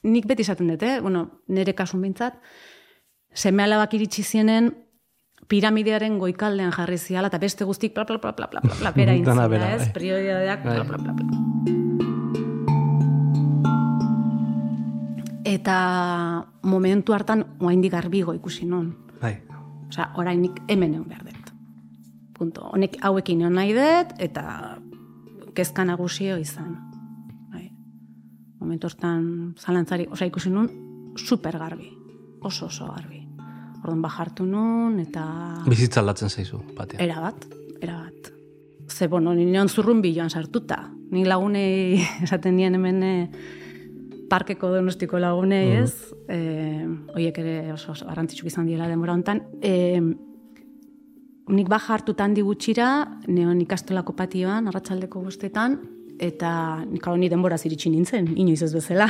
nik 0.07 0.27
beti 0.29 0.45
esaten 0.47 0.73
dut, 0.73 0.83
eh? 0.83 0.99
bueno, 1.01 1.27
nire 1.49 1.75
kasun 1.75 2.03
bintzat, 2.05 2.37
seme 3.35 3.65
alabak 3.65 3.95
iritsi 3.99 4.25
zienen, 4.25 4.73
piramidearen 5.49 6.19
goikaldean 6.19 6.73
jarri 6.75 6.99
ziala, 6.99 7.29
eta 7.29 7.39
beste 7.39 7.65
guztik, 7.65 7.95
bla, 7.95 8.05
bla, 8.05 8.19
bla, 8.19 8.33
bla, 8.33 8.49
bla, 8.51 8.61
bla, 8.81 8.93
bera 8.93 9.13
Dana 9.15 9.19
intzila, 9.19 9.49
bera, 9.49 9.75
ez? 9.75 9.83
bai. 9.85 9.93
Prioridadeak, 9.95 10.63
bla, 10.63 10.73
Bai. 10.73 10.87
bla, 10.87 10.99
bla, 10.99 11.13
bla. 11.13 12.37
Eta 15.47 15.77
momentu 16.67 17.15
hartan, 17.15 17.45
oaindik 17.63 17.93
garbigo 17.93 18.35
ikusi 18.35 18.67
non. 18.67 18.91
Bai. 19.21 19.37
Osea, 19.89 20.11
orainik 20.19 20.59
hemen 20.69 20.95
egon 20.99 21.09
behar 21.09 21.23
dut. 21.29 21.53
Punto. 22.37 22.67
Honek 22.75 22.99
hauekin 23.07 23.41
egon 23.45 23.55
nahi 23.55 23.73
dut, 23.77 24.17
eta 24.19 24.77
kezka 25.57 25.85
nagusio 25.87 26.37
izan. 26.43 26.75
Bai. 27.53 27.71
Momentu 28.61 28.91
hortan 28.91 29.55
zalantzari, 29.63 30.09
osea, 30.11 30.27
ikusi 30.33 30.51
nun, 30.51 30.69
super 31.17 31.57
garbi. 31.63 31.93
Oso 32.43 32.67
oso 32.67 32.91
garbi. 32.91 33.16
Orduan 33.87 34.01
bajartu 34.03 34.43
nun, 34.43 34.97
eta... 34.99 35.23
Bizitza 35.71 36.01
aldatzen 36.03 36.33
zaizu, 36.33 36.59
batean. 36.75 37.05
Era 37.05 37.21
bat, 37.23 37.45
era 37.79 38.01
bat. 38.01 38.33
Ze, 38.91 39.07
bueno, 39.07 39.31
ni 39.35 39.45
neon 39.47 39.69
zurrun 39.71 40.01
biloan 40.03 40.31
sartuta. 40.31 40.81
Ni 41.15 41.23
lagunei 41.23 42.01
esaten 42.27 42.59
dien 42.59 42.75
hemen 42.75 42.99
eh, 43.07 43.29
parkeko 44.27 44.73
donostiko 44.75 45.21
lagunei, 45.23 45.77
ez? 45.85 46.11
Eh, 46.27 46.83
oiek 47.15 47.39
ere 47.45 47.55
oso, 47.77 47.95
oso 47.95 48.09
garrantzitsuk 48.11 48.51
izan 48.51 48.67
diela 48.67 48.91
denbora 48.91 49.15
hontan. 49.15 49.45
Eh, 49.63 50.03
nik 51.55 51.71
baja 51.71 51.95
hartutan 51.95 52.35
gutxira, 52.35 52.91
neon 53.31 53.61
ikastolako 53.63 54.17
patioan, 54.19 54.67
arratsaldeko 54.67 55.23
bostetan, 55.23 55.79
eta 56.23 56.51
nik 56.87 57.05
hau 57.07 57.17
ni 57.17 57.29
denbora 57.29 57.59
ziritsi 57.59 57.91
nintzen, 57.93 58.33
inoiz 58.37 58.63
ez 58.63 58.73
bezala. 58.75 59.09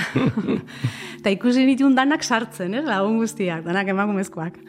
eta 1.20 1.30
ikusi 1.30 1.66
nituen 1.66 1.94
danak 1.94 2.24
sartzen, 2.24 2.74
ez? 2.74 2.84
Lagun 2.86 3.18
guztiak, 3.22 3.64
danak 3.66 3.94
emakumezkoak 3.94 4.60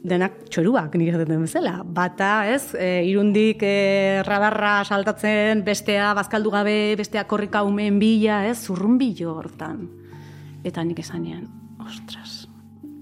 denak 0.00 0.46
txoruak 0.48 0.94
nik 0.96 1.12
esaten 1.12 1.44
bezala. 1.44 1.80
Bata, 1.84 2.46
ez, 2.48 2.72
e, 2.74 3.02
irundik 3.08 3.62
e, 3.66 4.22
radarra 4.26 4.80
saltatzen, 4.84 5.64
bestea 5.66 6.12
bazkaldu 6.16 6.52
gabe, 6.54 6.76
bestea 6.98 7.26
korrika 7.28 7.62
umeen 7.66 8.00
bila, 8.00 8.42
ez, 8.48 8.58
zurrunbilo 8.64 9.36
hortan. 9.36 9.84
Eta 10.64 10.84
nik 10.84 11.00
esanean, 11.04 11.46
ostras, 11.84 12.46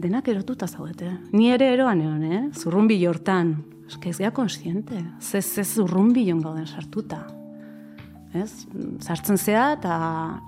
denak 0.02 0.28
erotuta 0.30 0.68
zaudete. 0.68 1.11
Ni 1.33 1.52
ere 1.54 1.73
eroan 1.75 2.02
egon, 2.02 2.23
eh? 2.26 2.45
Zurrunbilo 2.54 3.14
hortan. 3.14 3.57
Eske 3.88 4.11
ez 4.11 4.18
gea 4.18 4.35
konsiente. 4.37 5.00
Ze, 5.21 5.40
ze 5.40 5.64
zurrunbilon 5.64 6.42
gauden 6.45 6.66
sartuta. 6.66 7.25
Ez? 8.37 8.67
Sartzen 9.01 9.39
zea, 9.39 9.73
eta 9.79 9.95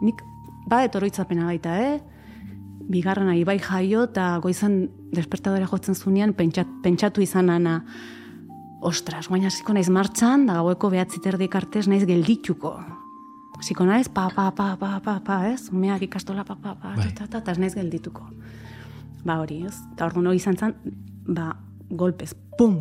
nik 0.02 0.20
ba 0.68 0.84
oroitzapena 0.84 1.46
baita, 1.46 1.76
eh? 1.80 2.00
bigarrena 2.90 3.36
ibai 3.38 3.58
jaio 3.62 4.04
eta 4.08 4.38
goizan 4.42 4.88
despertadora 5.14 5.68
jotzen 5.70 5.94
zunean 5.94 6.34
pentsat, 6.34 6.68
pentsatu 6.82 7.22
izan 7.22 7.50
ana 7.50 7.80
ostras, 8.80 9.28
guain 9.28 9.44
hasiko 9.46 9.74
naiz 9.76 9.88
martxan, 9.92 10.46
da 10.48 10.58
gaueko 10.58 10.90
behatzi 10.90 11.20
terdik 11.22 11.54
artez 11.54 11.86
naiz 11.90 12.02
geldituko. 12.08 12.72
Hasiko 13.60 13.84
naiz, 13.84 14.08
pa, 14.08 14.30
pa, 14.34 14.48
pa, 14.56 14.72
pa, 14.80 14.94
pa, 15.04 15.18
pa, 15.24 15.40
ez? 15.50 15.68
Umeak 15.68 16.06
ikastola, 16.08 16.46
pa, 16.48 16.56
pa, 16.56 16.74
pa, 16.80 16.94
Bai. 16.96 17.10
ta, 17.16 17.28
ta, 17.28 17.42
ta, 17.44 17.52
ez 17.52 17.60
naiz 17.60 17.74
geldituko. 17.76 18.24
Ba 19.26 19.36
hori, 19.42 19.60
ez? 19.68 19.76
Eta 19.92 20.08
orduan 20.08 20.30
hori 20.30 20.40
izan 20.40 20.56
zen, 20.56 20.74
ba, 21.28 21.52
golpez, 21.90 22.32
pum, 22.56 22.80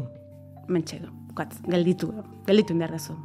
mentxe, 0.72 1.02
gelditu, 1.68 2.14
gelditu 2.48 2.80
behar 2.80 2.96
dezu. 2.96 3.18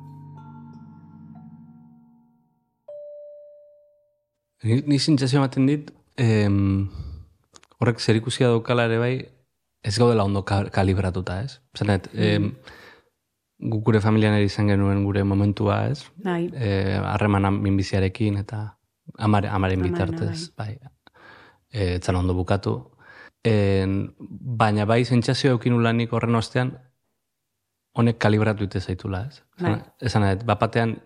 Ni, 4.64 4.80
ni 4.88 4.98
sentsazio 4.98 5.42
ematen 5.42 5.66
dit, 5.68 5.90
em, 6.16 6.88
horrek 7.78 8.00
zer 8.00 8.16
ikusia 8.16 8.48
daukala 8.48 8.86
ere 8.88 8.98
bai, 8.98 9.14
ez 9.84 9.98
gaudela 10.00 10.24
ondo 10.24 10.44
ka, 10.48 10.62
kalibratuta, 10.72 11.42
ez? 11.44 11.58
Zanet, 11.76 12.08
em, 12.14 12.54
guk 13.60 13.84
gure 13.84 14.00
familian 14.00 14.38
ere 14.38 14.48
izan 14.48 14.72
genuen 14.72 15.04
gure 15.04 15.24
momentua, 15.24 15.82
ez? 15.92 16.06
Bai, 16.24 16.48
harremana 17.12 17.52
minbiziarekin 17.52 18.40
eta 18.40 18.64
amare, 19.18 19.52
amaren 19.52 19.84
bitartez, 19.84 20.48
bai. 20.56 20.78
E, 21.68 21.94
etzan 21.98 22.16
ondo 22.16 22.34
bukatu. 22.34 22.78
En, 23.44 24.14
baina 24.18 24.88
bai 24.88 25.02
sentsazio 25.04 25.52
eukin 25.58 25.76
ulanik 25.76 26.12
horren 26.16 26.40
ostean, 26.40 26.72
honek 27.94 28.16
kalibratu 28.18 28.64
ite 28.64 28.80
zaitula, 28.80 29.26
ez? 29.28 29.42
Bai. 29.60 29.76
Esan 30.00 30.24
nahi, 30.24 30.40
bapatean 30.48 30.96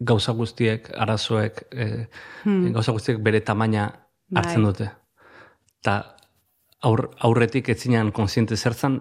gauza 0.00 0.32
guztiek, 0.32 0.90
arazoek, 0.96 1.62
e, 1.72 2.08
Hmm. 2.44 2.72
gauza 2.72 2.92
guztiek 2.92 3.18
bere 3.22 3.40
tamaina 3.40 3.88
hartzen 4.34 4.62
Bai. 4.62 4.72
dute. 4.72 4.90
Ta 5.82 6.16
aur, 6.82 7.10
aurretik 7.20 7.68
etzinean 7.68 8.12
konsiente 8.12 8.56
zertzan, 8.56 9.00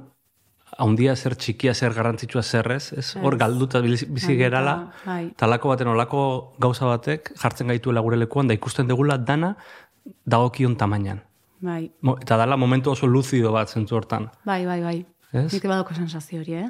haundia 0.78 1.16
zer 1.16 1.36
txikia 1.36 1.74
zer 1.74 1.94
garrantzitsua 1.94 2.42
zerrez, 2.44 2.94
ez? 2.94 3.16
Hor 3.22 3.38
galduta 3.38 3.80
bizi 3.82 4.36
gerala, 4.38 4.92
bai. 5.06 5.32
talako 5.38 5.70
baten 5.70 5.88
olako 5.88 6.54
gauza 6.60 6.86
batek 6.86 7.32
jartzen 7.40 7.68
gaituela 7.68 8.02
gure 8.02 8.18
lekuan 8.18 8.48
da 8.48 8.54
ikusten 8.54 8.88
degula 8.88 9.18
dana 9.18 9.56
dagokion 10.26 10.76
tamainan. 10.78 11.22
bai, 11.60 11.92
Mo, 12.02 12.18
eta 12.22 12.38
dala 12.38 12.56
momentu 12.58 12.92
oso 12.92 13.08
luzido 13.08 13.52
bat 13.52 13.70
zentzu 13.70 13.96
hortan. 13.96 14.30
bai, 14.46 14.66
bai, 14.66 14.82
bai. 14.82 15.06
Ez? 15.34 15.54
Nik 15.54 15.64
badoko 15.66 15.94
sensazio 15.94 16.40
hori, 16.42 16.54
eh? 16.54 16.70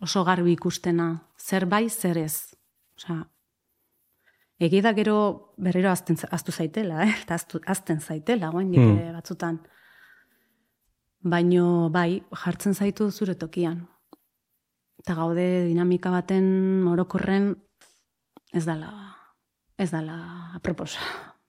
Oso 0.00 0.24
garbi 0.24 0.52
ikustena, 0.52 1.22
zer 1.38 1.66
bai, 1.66 1.88
zer 1.90 2.16
ez. 2.18 2.54
Osea, 2.96 3.26
egia 4.60 4.82
da 4.82 4.92
gero 4.94 5.54
berriro 5.56 5.90
azten, 5.90 6.16
aztu 6.30 6.52
zaitela, 6.52 7.04
eh? 7.06 7.14
Eta 7.22 7.34
aztu, 7.34 7.60
azten 7.66 8.00
zaitela, 8.00 8.50
guain 8.50 8.72
Hmm. 8.74 8.98
ere 8.98 9.12
batzutan. 9.12 9.60
Baino, 11.22 11.90
bai, 11.92 12.22
jartzen 12.44 12.74
zaitu 12.74 13.10
zure 13.10 13.34
tokian. 13.34 13.88
eta 15.00 15.14
gaude 15.14 15.64
dinamika 15.64 16.10
baten 16.12 16.84
orokorren 16.86 17.54
ez 18.52 18.66
dala, 18.66 18.90
ez 19.78 19.90
dala 19.90 20.52
aproposa. 20.54 21.00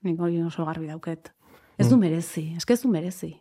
Nik 0.02 0.18
hori 0.20 0.40
oso 0.42 0.64
garbi 0.64 0.86
dauket. 0.86 1.34
Ez 1.76 1.90
du 1.90 1.98
merezi, 1.98 2.54
ez 2.56 2.64
ez 2.66 2.80
du 2.82 2.88
merezi. 2.88 3.34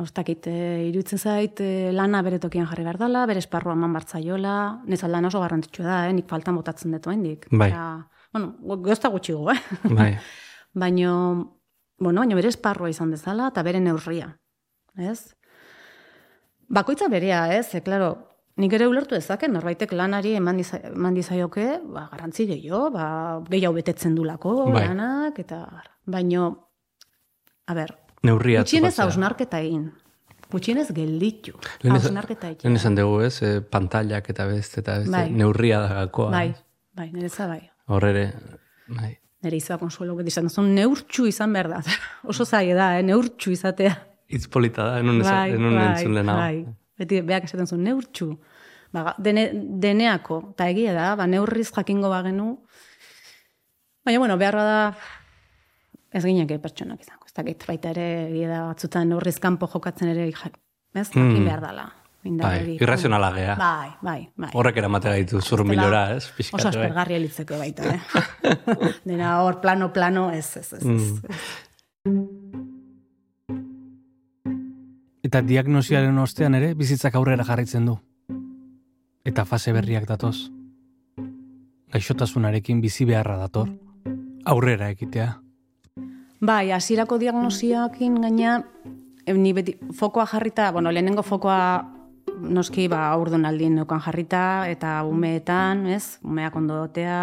Ostakit, 0.00 0.46
e, 0.48 0.86
iruditzen 0.88 1.20
zait, 1.20 1.60
e, 1.60 1.90
lana 1.92 2.22
bere 2.24 2.38
tokian 2.40 2.66
jarri 2.68 2.84
behar 2.86 2.98
dela, 3.00 3.26
bere 3.28 3.42
esparrua 3.42 3.74
eman 3.76 3.92
bartzaiola, 3.92 4.54
nez 4.88 5.02
aldan 5.04 5.28
oso 5.28 5.42
garrantzitsua 5.42 5.86
da, 5.86 5.98
eh? 6.08 6.14
nik 6.16 6.28
faltan 6.30 6.56
botatzen 6.56 6.94
dut 6.96 7.08
hendik. 7.10 7.46
Bai. 7.50 7.72
bueno, 8.32 8.54
gozta 8.86 9.10
gutxigo, 9.12 9.50
eh? 9.52 9.58
Bai. 9.90 10.14
Baino, 10.80 11.12
bueno, 11.98 12.22
baino 12.22 12.36
bere 12.38 12.48
esparrua 12.48 12.88
izan 12.88 13.10
dezala, 13.10 13.48
eta 13.50 13.64
bere 13.66 13.80
neurria, 13.82 14.28
ez? 14.96 15.34
Bakoitza 16.70 17.08
berea, 17.10 17.48
ez? 17.56 17.74
E, 17.74 17.82
klaro, 17.82 18.12
nik 18.62 18.72
ere 18.78 18.86
ulertu 18.88 19.16
dezaken, 19.18 19.52
norbaitek 19.56 19.92
lanari 19.98 20.36
eman, 20.38 20.60
diza, 20.62 20.78
eman 20.92 21.16
dizaioke, 21.18 21.66
ba, 21.90 22.06
garantzi 22.12 22.46
gehiago, 22.46 22.86
ba, 22.94 23.06
gehiago 23.50 23.76
betetzen 23.80 24.14
dulako, 24.14 24.54
Bai. 24.70 24.86
lanak, 24.86 25.42
eta, 25.42 25.64
baino, 26.06 26.46
a 27.66 27.74
ber, 27.74 27.96
Neurria 28.26 28.64
gutxienez 28.64 28.96
hausnarketa 29.00 29.60
egin. 29.64 29.86
Gutxienez 30.50 30.88
gelditu. 30.92 31.54
Hausnarketa 31.88 32.50
egin. 32.50 32.66
Lehen 32.66 32.80
esan 32.80 32.98
dugu, 32.98 33.20
ez? 33.24 33.36
E, 33.46 33.60
pantallak 33.62 34.28
eta 34.32 34.46
beste, 34.50 34.82
eta 34.82 34.98
beste, 35.00 35.14
Bai. 35.14 35.30
neurria 35.32 35.80
da 35.84 36.02
gakoa. 36.02 36.30
Bai, 36.34 36.50
bai, 36.96 37.08
nereza 37.14 37.46
bai. 37.48 37.62
Hor 37.90 38.06
ere, 38.10 38.26
bai. 38.90 39.14
Nere 39.40 39.56
izua 39.56 39.78
konsuelo 39.80 40.14
beti 40.18 40.28
izan, 40.34 40.50
zuen 40.52 40.74
neurtxu 40.76 41.24
izan 41.30 41.54
behar 41.56 41.70
da. 41.72 41.80
Oso 42.30 42.44
zaila 42.44 42.76
da, 42.82 42.88
eh? 42.98 43.06
neurtxu 43.06 43.54
izatea. 43.54 43.94
Itz 44.30 44.44
polita 44.52 44.84
da, 44.84 44.98
enun, 45.00 45.22
bai, 45.24 45.54
enun 45.54 45.78
bai, 45.78 45.86
entzun 45.94 46.18
lehenago. 46.18 46.42
bai. 46.44 46.74
Beti 47.00 47.22
beak 47.24 47.48
esaten 47.48 47.70
zuen 47.70 47.86
neurtxu. 47.86 48.34
Ba, 48.92 49.14
dene, 49.22 49.46
deneako, 49.80 50.42
eta 50.52 50.68
egia 50.74 50.92
da, 50.92 51.14
ba, 51.16 51.28
neurriz 51.30 51.70
jakingo 51.72 52.10
bagenu. 52.12 52.50
Baina, 54.04 54.18
bueno, 54.18 54.36
behar 54.36 54.60
da 54.60 54.76
ez 56.12 56.24
gineke 56.26 56.58
pertsonak 56.60 57.00
izango. 57.06 57.19
Ez 57.30 57.34
dakit, 57.36 57.62
baita 57.68 57.92
ere, 57.94 58.04
egia 58.26 58.48
da, 58.50 58.60
batzutan 58.66 59.06
neurriz 59.12 59.36
kanpo 59.38 59.68
jokatzen 59.70 60.08
ere, 60.10 60.24
ez, 60.26 60.34
jakin 60.34 61.28
Mm. 61.38 61.44
behar 61.46 61.60
dala. 61.62 61.84
Bai, 62.22 62.74
irrazionala 62.82 63.30
gea. 63.32 63.54
Bai, 63.56 63.90
bai, 64.02 64.28
bai. 64.36 64.50
Horrek 64.52 64.76
eramate 64.76 65.08
gaitu 65.08 65.40
zurmilora, 65.40 66.16
ez? 66.16 66.24
Oso 66.26 66.34
Pixkat, 66.36 66.64
bai. 66.64 66.70
aspergarria 66.72 67.18
litzeke 67.22 67.56
baita, 67.56 67.94
eh? 67.94 68.00
Dena 69.08 69.38
hor 69.44 69.60
plano-plano, 69.62 70.30
ez, 70.32 70.56
ez, 70.58 70.72
ez. 70.74 70.82
ez. 70.84 71.22
Mm. 72.04 72.40
Eta 75.22 75.42
diagnosiaren 75.46 76.18
ostean 76.18 76.54
ere 76.58 76.74
bizitzak 76.74 77.14
aurrera 77.14 77.44
jarraitzen 77.46 77.86
du. 77.86 77.94
Eta 79.24 79.44
fase 79.46 79.72
berriak 79.72 80.08
datoz. 80.08 80.50
Gaixotasunarekin 81.94 82.80
bizi 82.80 83.04
beharra 83.06 83.36
dator. 83.38 83.70
Aurrera 84.44 84.90
ekitea. 84.90 85.36
Bai, 86.40 86.70
hasierako 86.72 87.18
diagnosiakin 87.20 88.14
gaina, 88.22 88.62
ni 89.28 89.52
beti 89.52 89.74
fokoa 89.92 90.24
jarrita, 90.26 90.70
bueno, 90.72 90.92
lehenengo 90.92 91.22
fokoa 91.22 91.84
noski 92.40 92.86
ba 92.88 93.10
aurdunaldien 93.12 93.74
neukan 93.76 94.00
jarrita 94.00 94.64
eta 94.72 95.02
umeetan, 95.04 95.84
ez? 95.92 96.16
Umeak 96.24 96.56
ondotea. 96.56 97.18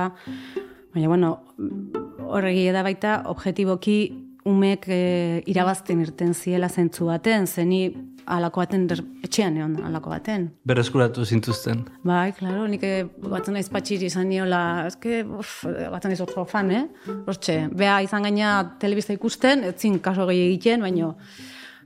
Baina 0.94 1.10
bueno, 1.10 1.32
horregi 2.30 2.68
da 2.72 2.84
baita 2.86 3.24
objektiboki 3.34 3.98
umek 4.48 4.86
e, 4.88 5.02
irabazten 5.50 6.06
irten 6.06 6.36
ziela 6.38 6.70
zentzu 6.70 7.10
baten, 7.10 7.48
zeni 7.48 7.82
alako 8.28 8.62
baten 8.62 8.88
der- 8.90 9.04
etxean 9.24 9.58
egon 9.58 9.76
alako 9.88 10.12
baten. 10.12 10.50
Berreskuratu 10.68 11.26
zintuzten. 11.26 11.86
Bai, 12.04 12.32
claro, 12.38 12.68
nik 12.68 12.84
eh, 12.84 13.04
batzen 13.24 13.56
naiz 13.56 13.68
patxiri 13.74 14.10
izan 14.12 14.28
niola, 14.30 14.62
eske, 14.88 15.24
uf, 15.24 15.64
batzen 15.66 16.12
naiz 16.14 16.22
oso 16.22 16.46
fan, 16.46 16.72
eh? 16.72 16.86
Hortxe, 17.26 17.60
bea 17.72 18.02
izan 18.06 18.28
gaina 18.28 18.56
telebista 18.80 19.16
ikusten, 19.16 19.64
etzin 19.72 20.00
kaso 20.04 20.28
gehi 20.30 20.48
egiten, 20.50 20.84
baino, 20.86 21.16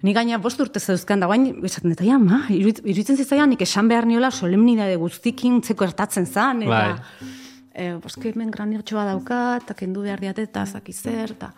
Ni 0.01 0.15
gaina 0.17 0.39
bost 0.41 0.57
urte 0.63 0.79
zeuzkan 0.81 1.21
da, 1.21 1.27
bain, 1.29 1.43
esaten 1.67 1.91
dut, 1.93 1.99
ja, 2.01 2.15
ma, 2.17 2.39
iruditzen 2.49 3.19
zitzaian, 3.21 3.51
nik 3.53 3.61
esan 3.61 3.85
behar 3.91 4.07
niola 4.09 4.31
solemnidade 4.33 4.95
guztikin 4.97 5.59
zeko 5.61 5.85
ertatzen 5.85 6.25
zan, 6.25 6.63
eta, 6.65 6.79
Bai. 6.97 7.27
e, 7.75 7.85
boske 8.01 8.31
hemen 8.31 8.49
graniotxoa 8.49 9.03
dauka, 9.11 9.41
eta 9.61 9.75
kendu 9.77 10.01
behar 10.01 10.23
diate, 10.23 10.47
eta 10.49 10.65
zaki 10.65 10.95
zer, 10.97 11.35
eta 11.37 11.51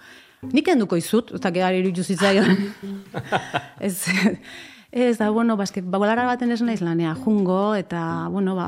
nik 0.52 0.65
kenduko 0.67 1.00
izut, 1.00 1.32
eta 1.39 1.54
gehar 1.56 1.78
iruditu 1.78 2.04
zitzaion. 2.04 2.52
ez, 3.88 3.96
ez 4.94 5.18
da, 5.18 5.32
bueno, 5.34 5.56
baske, 5.58 5.82
bagolara 5.82 6.28
baten 6.30 6.52
ez 6.54 6.62
naiz 6.62 6.82
lanea, 6.86 7.16
jungo, 7.18 7.74
eta, 7.74 8.28
bueno, 8.30 8.54
ba, 8.54 8.68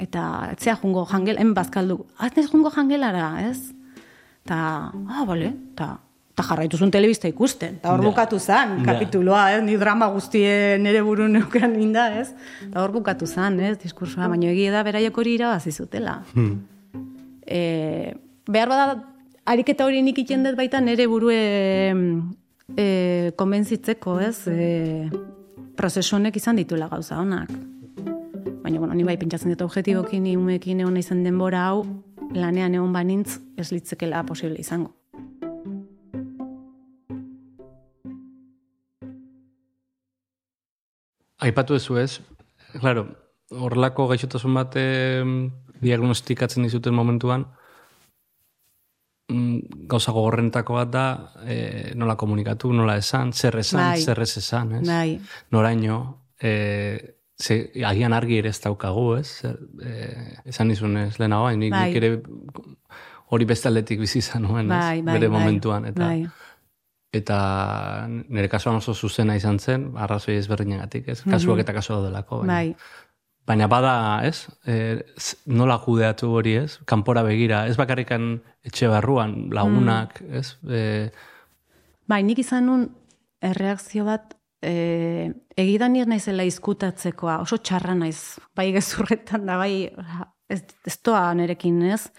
eta, 0.00 0.48
etzea 0.54 0.78
jungo 0.80 1.04
jangel, 1.10 1.36
en 1.42 1.52
bazkaldu, 1.52 1.98
atnez 2.16 2.46
jungo 2.48 2.70
jangelara, 2.72 3.26
ez? 3.50 3.74
Ta, 4.48 4.88
ah, 5.12 5.26
bale, 5.28 5.52
ta, 5.76 5.98
ta 6.32 6.46
jarraitu 6.48 6.78
zuen 6.80 6.90
telebista 6.90 7.28
ikusten. 7.28 7.76
Ta 7.82 7.92
hor 7.92 8.00
bukatu 8.00 8.38
zan, 8.40 8.78
Ja. 8.78 8.94
kapituloa, 8.94 9.42
ez? 9.52 9.62
Ni 9.62 9.76
drama 9.76 10.08
guztien 10.14 10.82
nere 10.82 11.02
buru 11.04 11.28
neukan 11.28 11.76
inda, 11.76 12.08
ez? 12.22 12.32
Ta 12.72 12.80
hor 12.82 12.96
bukatu 12.96 13.28
zan, 13.28 13.60
ez? 13.60 13.76
Diskursoa, 13.82 14.28
baina 14.32 14.48
egia 14.54 14.72
da 14.72 14.82
beraiek 14.82 15.18
hori 15.18 15.34
irabazi 15.36 15.70
zutela. 15.72 16.22
Hmm. 16.32 16.62
E, 17.44 18.14
behar 18.48 18.72
bada, 18.72 19.04
ariketa 19.44 19.84
hori 19.84 20.00
nik 20.00 20.18
iten 20.24 20.48
dut 20.48 20.56
baita 20.56 20.80
nere 20.80 21.06
burue 21.06 21.36
e, 22.76 23.32
konbentzitzeko, 23.36 24.18
ez? 24.20 24.48
E, 24.48 25.10
prozesu 25.82 26.14
honek 26.14 26.36
izan 26.38 26.60
dituela 26.60 26.86
gauza 26.86 27.16
honak. 27.18 27.50
Baina, 28.62 28.78
bueno, 28.78 28.94
ni 28.94 29.02
bai 29.02 29.16
pentsatzen 29.18 29.50
dut 29.50 29.64
objetibokin, 29.66 30.22
ni 30.22 30.36
umekin 30.38 30.82
egon 30.84 30.98
izan 31.00 31.24
denbora 31.26 31.64
hau, 31.66 31.80
lanean 32.38 32.76
egon 32.78 32.92
banintz, 32.94 33.40
ez 33.58 33.72
litzekela 33.74 34.22
posible 34.28 34.60
izango. 34.62 34.92
Aipatu 41.42 41.74
ezu 41.74 41.98
ez, 41.98 42.20
claro, 42.78 43.08
horrelako 43.50 44.06
gaixotasun 44.12 44.54
bat 44.54 44.78
em, 44.78 45.50
diagnostikatzen 45.82 46.62
dizuten 46.62 46.94
momentuan, 46.94 47.48
gauza 49.88 50.12
gogorrentako 50.12 50.74
bat 50.74 50.90
da, 50.90 51.04
e, 51.46 51.92
nola 51.94 52.16
komunikatu, 52.16 52.72
nola 52.72 52.96
esan, 52.96 53.32
zer 53.32 53.56
esan, 53.58 53.80
Bai. 53.92 54.00
zer 54.02 54.20
ez 54.22 54.36
esan, 54.36 54.72
ez? 54.80 54.86
Bai, 54.88 55.20
Noraino, 55.50 55.98
e, 56.40 57.16
ze, 57.38 57.70
agian 57.84 58.12
argi 58.12 58.38
ere 58.38 58.48
ez 58.50 58.60
daukagu, 58.60 59.16
ez? 59.18 59.42
E, 59.44 60.38
esan 60.44 60.68
nizun 60.68 60.96
ez 60.96 61.18
lehenago, 61.18 61.46
hain, 61.50 61.58
nik, 61.60 61.72
Bai. 61.72 61.88
nik 61.88 61.96
ere 62.02 62.22
hori 63.32 63.44
beste 63.48 63.68
aldetik 63.68 64.00
bizi 64.00 64.18
izan 64.18 64.42
nuen, 64.42 64.66
ez? 64.70 64.78
bai, 64.78 65.02
bai. 65.02 65.14
bere 65.18 65.28
bai, 65.28 65.38
momentuan, 65.38 65.86
eta 65.88 66.06
Bai, 66.06 66.26
eta 67.12 67.38
nire 68.08 68.48
kasuan 68.48 68.76
oso 68.80 68.94
zuzena 68.94 69.36
izan 69.36 69.58
zen, 69.60 69.90
arrazoi 70.00 70.36
ezberdinagatik, 70.40 71.08
ez? 71.12 71.22
Kasuak 71.28 71.60
eta 71.60 71.74
kasu 71.76 71.92
daudelako. 71.92 72.38
baina- 72.40 72.52
bai. 72.54 72.76
Baina 73.46 73.66
bada, 73.66 73.92
ez? 74.24 74.46
E, 74.66 75.02
nola 75.50 75.78
kudeatu 75.82 76.28
hori, 76.38 76.54
ez? 76.60 76.76
Kanpora 76.86 77.24
begira, 77.26 77.64
ez 77.66 77.74
bakarrikan 77.76 78.36
etxe 78.62 78.86
barruan, 78.88 79.48
lagunak, 79.50 80.20
Mm. 80.22 80.34
ez? 80.38 80.56
E, 80.70 81.10
Bai, 82.06 82.22
nik 82.22 82.38
izan 82.38 82.66
nun 82.66 82.84
erreakzio 83.42 84.04
bat, 84.04 84.34
e, 84.62 85.32
egidan 85.56 85.92
nire 85.94 86.06
naizela 86.06 86.44
izkutatzekoa, 86.44 87.40
oso 87.42 87.56
txarra 87.58 87.94
naiz, 87.94 88.38
bai 88.54 88.70
gezurretan 88.72 89.46
da, 89.46 89.56
bai, 89.56 89.88
ez, 90.48 90.62
ez 90.86 90.96
doa 91.02 91.32
nerekin, 91.34 91.80
ez? 91.82 92.10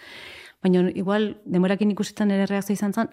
Baina 0.63 0.89
igual, 0.95 1.37
demorakin 1.45 1.91
ikusitan 1.91 2.31
ere 2.31 2.45
reakzio 2.49 2.73
izan 2.73 2.93
zen, 2.93 3.09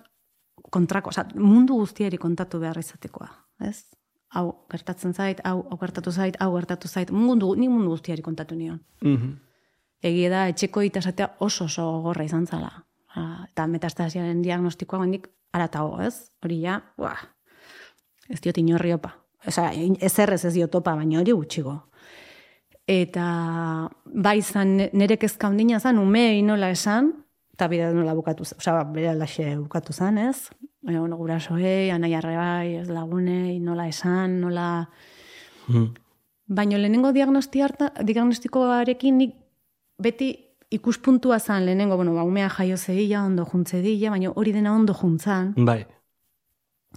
kontrako, 0.71 1.11
oza, 1.11 1.27
mundu 1.35 1.75
guztiari 1.83 2.19
kontatu 2.19 2.59
behar 2.63 2.79
izatekoa, 2.79 3.29
ez? 3.67 3.85
Hau 4.31 4.65
gertatzen 4.71 5.13
zait, 5.15 5.41
hau, 5.45 5.65
hau 5.71 5.79
gertatu 5.81 6.13
zait, 6.13 6.37
hau 6.41 6.53
gertatu 6.55 6.89
zait, 6.89 7.11
mundu, 7.11 7.55
ni 7.59 7.69
mundu 7.69 7.91
guztiari 7.91 8.23
kontatu 8.23 8.55
nion. 8.55 8.81
mhm. 9.03 9.39
Egia 10.03 10.31
da, 10.31 10.47
etxeko 10.49 10.81
itasatea 10.81 11.27
oso 11.45 11.65
oso 11.65 11.83
gorra 12.01 12.25
izan 12.25 12.47
zala. 12.47 12.71
Ah, 13.15 13.45
Eta 13.51 13.67
metastasiaren 13.67 14.41
diagnostikoa 14.43 14.99
gondik 15.03 15.27
aratago, 15.53 15.99
ez? 16.01 16.31
Hori 16.43 16.61
ja, 16.63 16.79
buah, 16.97 17.21
ez 18.31 18.41
diot 18.41 18.57
inorri 18.59 18.95
opa. 18.95 19.11
Osa, 19.47 19.71
ez 19.73 20.19
ez 20.45 20.55
diot 20.55 20.75
opa, 20.75 20.95
baina 20.95 21.21
hori 21.21 21.33
gutxigo. 21.33 21.75
Eta 22.87 23.91
bai 24.05 24.39
izan 24.39 24.77
nire 24.93 25.17
kezka 25.17 25.49
handina 25.49 25.81
zen, 25.81 25.99
ume 25.99 26.39
inola 26.39 26.71
esan, 26.71 27.13
eta 27.61 27.69
bide 27.69 27.91
nola 27.93 28.15
bukatu 28.17 28.45
zen, 28.47 28.57
osa, 28.57 28.79
bere 28.89 29.11
alaxe 29.13 29.45
bukatu 29.59 29.93
zen, 29.93 30.17
ez? 30.19 30.49
Baina, 30.81 31.03
bueno, 31.03 31.19
gurasoei, 31.21 31.91
anai 31.93 32.15
bai, 32.25 32.77
ez 32.81 32.89
lagunei, 32.89 33.59
nola 33.61 33.87
esan, 33.89 34.41
nola... 34.41 34.89
Mhm. 35.69 35.91
Baina 36.49 36.79
lehenengo 36.79 37.13
harta, 37.63 37.93
diagnostikoarekin 38.03 39.19
nik 39.19 39.35
beti 39.99 40.37
ikuspuntua 40.71 41.39
zan 41.39 41.67
lehenengo, 41.67 41.97
bueno, 41.97 42.15
ba, 42.15 42.23
umea 42.25 42.49
jaio 42.49 42.77
zedila, 42.79 43.25
ondo 43.25 43.45
juntze 43.45 43.83
dila, 43.83 44.11
baina 44.11 44.33
hori 44.35 44.53
dena 44.53 44.75
ondo 44.75 44.95
juntzan. 44.95 45.53
Bai. 45.57 45.85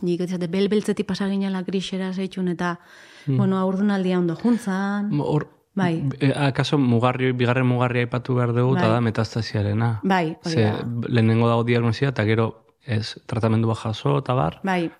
Nik 0.01 0.21
etzate 0.21 0.47
belbeltzetik 0.47 1.05
pasa 1.05 1.27
ginela 1.27 1.61
grisera 1.61 2.13
zeitxun 2.13 2.47
eta, 2.47 2.79
Mm. 3.27 3.37
bueno, 3.37 3.57
aurdunaldia 3.57 4.17
ondo 4.17 4.35
juntzan. 4.35 5.11
Hor, 5.19 5.47
Bai. 5.75 6.03
E, 6.19 6.31
akaso 6.37 6.77
mugarri, 6.77 7.31
bigarren 7.33 7.65
mugarri 7.65 8.03
aipatu 8.05 8.35
behar 8.37 8.53
dugu, 8.53 8.75
eta 8.77 8.87
Bai. 8.87 8.95
da 8.97 9.01
metastasiarena. 9.01 9.89
Bai, 10.03 10.37
hori 10.43 10.53
Ze, 10.53 10.65
da. 10.69 11.07
lehenengo 11.09 11.49
dago 11.49 11.63
diagnosia, 11.63 12.09
eta 12.13 12.25
gero 12.25 12.67
ez 12.85 13.15
tratamendua 13.25 13.75
jaso, 13.75 14.19
eta 14.19 14.35
bar, 14.37 14.59
Bai, 14.63 14.91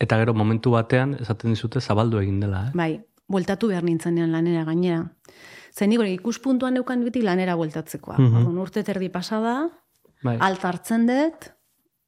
eta 0.00 0.16
gero 0.16 0.34
momentu 0.34 0.72
batean, 0.72 1.14
esaten 1.20 1.52
dizute, 1.52 1.80
zabaldu 1.80 2.22
egin 2.22 2.40
dela, 2.40 2.68
eh? 2.68 2.72
bai, 2.74 2.92
bueltatu 3.28 3.68
behar 3.68 3.84
nintzenean 3.84 4.32
lanera 4.32 4.64
gainera. 4.64 5.04
Zen 5.76 5.92
hori 5.98 6.14
ikuspuntuan 6.16 6.74
neukan 6.74 7.04
beti 7.04 7.22
lanera 7.22 7.54
bueltatzekoa. 7.54 8.16
Mhm. 8.18 8.36
Orduan, 8.40 8.58
urte 8.58 8.82
terdi 8.82 9.08
pasada, 9.08 9.68
Bai. 10.24 10.38
alt 10.40 10.64
hartzen 10.64 11.06
dut, 11.06 11.50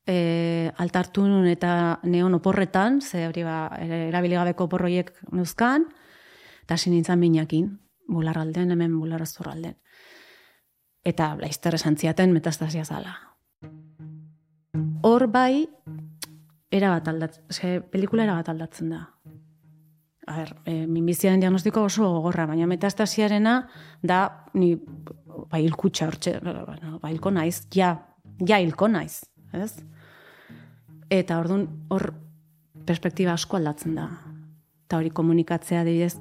e, 0.06 0.72
alt 0.76 0.96
hartu 0.96 1.26
nun 1.28 1.46
eta 1.46 2.00
neon 2.02 2.34
oporretan, 2.34 3.00
ze 3.00 3.26
hori 3.28 3.44
ba, 3.44 3.68
erabiligabeko 3.78 4.64
oporroiek 4.64 5.12
neuzkan, 5.30 5.86
eta 6.62 6.76
nintzen 6.86 7.18
minakin, 7.18 7.78
bularralden, 8.08 8.70
hemen 8.70 8.98
bularazorralden. 8.98 9.76
Eta 11.04 11.34
laizter 11.40 11.74
esan 11.74 11.96
ziaten 11.96 12.32
metastasia 12.32 12.84
zala. 12.84 13.16
Hor 15.02 15.26
bai, 15.26 15.68
era 16.70 16.90
bat 16.90 17.08
aldatzen, 17.08 17.44
ze, 17.50 17.80
pelikula 17.80 18.24
era 18.24 18.38
bat 18.38 18.48
aldatzen 18.48 18.94
da. 18.94 19.02
A 20.26 20.36
ber, 20.38 20.52
e, 20.64 20.86
minbiziaren 20.86 21.40
diagnostiko 21.42 21.82
oso 21.88 22.06
gogorra, 22.06 22.46
baina 22.46 22.68
metastasiarena 22.70 23.56
da 24.02 24.20
ni 24.54 24.76
ba 25.50 25.58
hilkutxa 25.58 26.06
hortxe, 26.06 26.36
bueno, 26.40 26.98
ba 27.02 27.10
hilko 27.10 27.32
naiz, 27.34 27.66
ja, 27.74 27.96
ja 28.46 28.60
hilko 28.62 28.88
naiz, 28.88 29.24
ez? 29.52 29.82
Eta 31.10 31.40
orduan 31.42 31.66
hor 31.90 32.12
perspektiba 32.86 33.34
asko 33.34 33.58
aldatzen 33.58 33.98
da. 33.98 34.06
Eta 34.86 35.00
hori 35.00 35.10
komunikatzea 35.10 35.82
adibidez, 35.82 36.14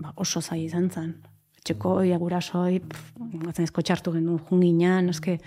ba, 0.00 0.12
oso 0.16 0.40
zai 0.40 0.64
izan 0.64 0.90
zen. 0.90 1.14
Etxeko 1.58 2.02
ia 2.04 2.18
gurasoi, 2.18 2.80
gatzen 3.46 3.64
ezko 3.64 3.82
txartu 3.82 4.12
genuen 4.12 4.38
junginan, 4.48 5.08
eske, 5.08 5.38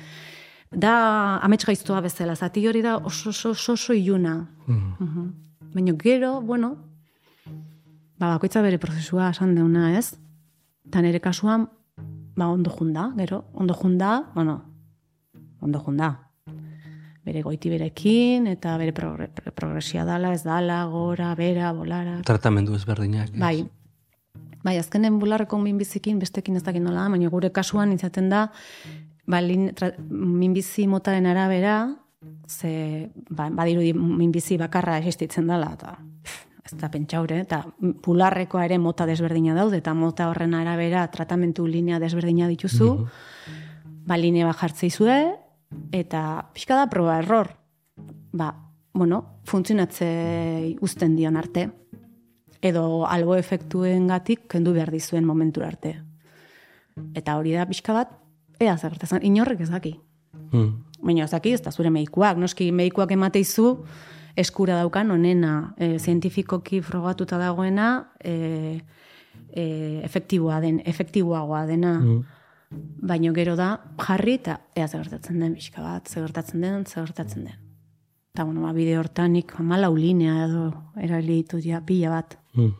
da 0.71 1.37
amets 1.45 1.65
gaiztua 1.65 2.01
bezala, 2.01 2.35
zati 2.35 2.65
hori 2.67 2.81
da 2.81 2.97
oso 2.97 3.29
oso 3.29 3.51
oso, 3.51 3.73
oso 3.73 3.93
iluna. 3.93 4.47
Mhm. 4.67 4.93
Mhm. 4.99 5.27
Baina 5.73 5.93
gero, 6.01 6.41
bueno, 6.41 6.75
ba, 8.17 8.33
bakoitza 8.33 8.61
bere 8.61 8.77
prozesua 8.81 9.29
esan 9.29 9.55
deuna, 9.55 9.97
ez? 9.97 10.15
Eta 10.87 11.01
nire 11.01 11.19
kasuan, 11.19 11.67
ba, 12.35 12.47
ondo 12.47 12.69
junda, 12.71 13.11
gero, 13.17 13.43
ondo 13.53 13.73
junda, 13.73 14.23
bueno, 14.33 14.61
ondo 15.61 15.79
junda. 15.79 16.23
Bere 17.27 17.41
goiti 17.43 17.67
berekin, 17.69 18.45
eta 18.47 18.77
bere 18.79 18.93
progre, 18.95 19.27
pro- 19.27 19.51
progresia 19.51 20.05
dala, 20.07 20.31
ez 20.33 20.43
dala, 20.47 20.85
gora, 20.87 21.33
bera, 21.35 21.73
bolara. 21.75 22.21
Tratamendu 22.23 22.73
ezberdinak. 22.75 23.33
ez? 23.33 23.39
Bai, 23.39 23.65
bai, 24.63 24.77
azkenen 24.77 25.19
bularreko 25.19 25.59
minbizikin, 25.61 26.19
bestekin 26.19 26.57
ez 26.57 26.63
dakit 26.65 26.83
nola, 26.83 27.07
baina 27.09 27.29
gure 27.33 27.51
kasuan 27.53 27.93
izaten 27.93 28.29
da, 28.29 28.47
ba, 29.27 29.41
lin, 29.41 29.71
tra, 29.75 29.91
minbizi 30.09 30.87
motaren 30.87 31.27
arabera, 31.29 31.77
ze, 32.47 33.09
ba, 33.29 33.49
badirudi 33.53 33.93
minbizi 33.93 34.57
bakarra 34.57 34.97
existitzen 34.99 35.47
dela, 35.47 35.71
eta 35.77 35.97
ez 36.67 36.75
da 36.79 36.89
pentsaure, 36.91 37.39
eta 37.45 37.61
bularrekoa 37.79 38.65
ere 38.67 38.77
mota 38.81 39.05
desberdina 39.07 39.55
daude, 39.55 39.79
eta 39.79 39.93
mota 39.95 40.27
horren 40.31 40.55
arabera 40.57 41.05
tratamentu 41.13 41.67
linea 41.67 41.99
desberdina 42.03 42.49
dituzu, 42.51 42.91
ba, 44.07 44.17
linea 44.19 44.47
bat 44.49 44.59
jartzeizue, 44.63 45.19
eta 45.95 46.49
pixka 46.53 46.75
da 46.75 46.87
proba 46.91 47.19
error. 47.21 47.53
Ba, 48.37 48.51
bueno, 48.93 49.41
funtzionatze 49.45 50.07
uzten 50.81 51.15
dion 51.15 51.37
arte. 51.37 51.67
Edo 52.61 53.05
albo 53.05 53.35
efektuen 53.35 54.07
gatik 54.07 54.47
kendu 54.49 54.73
behar 54.73 54.91
dizuen 54.91 55.25
momentura 55.25 55.67
arte. 55.67 56.01
Eta 57.13 57.37
hori 57.37 57.53
da 57.53 57.67
pixka 57.69 57.93
bat, 57.93 58.11
ea 58.59 58.77
zer 58.77 58.95
gertatzen, 58.95 59.23
inorrek 59.25 59.61
ez 59.61 59.69
daki. 59.69 59.95
Mhm. 60.51 60.69
Baina 61.01 61.25
ez 61.25 61.31
daki, 61.31 61.53
ez 61.53 61.61
da 61.61 61.71
zure 61.71 61.89
medikuak, 61.93 62.37
noski 62.37 62.71
medikuak 62.71 63.11
emateizu 63.11 63.83
eskura 64.37 64.77
daukan 64.77 65.11
onena, 65.11 65.73
e, 65.77 65.97
zientifikoki 65.99 66.81
frogatuta 66.81 67.37
dagoena, 67.37 68.13
e, 68.23 68.81
e, 69.49 70.01
efektiboa 70.05 70.59
den, 70.61 70.81
efektiboagoa 70.85 71.65
dena. 71.65 71.99
Mhm. 71.99 72.25
Baino 73.07 73.31
gero 73.33 73.55
da, 73.55 73.79
jarri 73.97 74.33
eta 74.41 74.59
ea 74.75 74.87
zer 74.87 75.05
gertatzen 75.05 75.39
den, 75.39 75.55
pixka 75.55 75.81
bat, 75.81 76.07
zer 76.07 76.25
gertatzen 76.27 76.61
den, 76.61 76.85
zer 76.85 77.05
gertatzen 77.05 77.45
den. 77.45 77.55
Eta, 78.33 78.43
bueno, 78.43 78.61
ba, 78.61 78.73
bide 78.73 78.97
hortanik, 78.99 79.55
amalau 79.57 79.95
linea 79.95 80.43
edo, 80.45 80.67
erabili 81.01 81.41
ditut 81.41 81.63
ja, 81.65 81.79
pila 81.81 82.11
bat. 82.11 82.37
Mhm. 82.57 82.73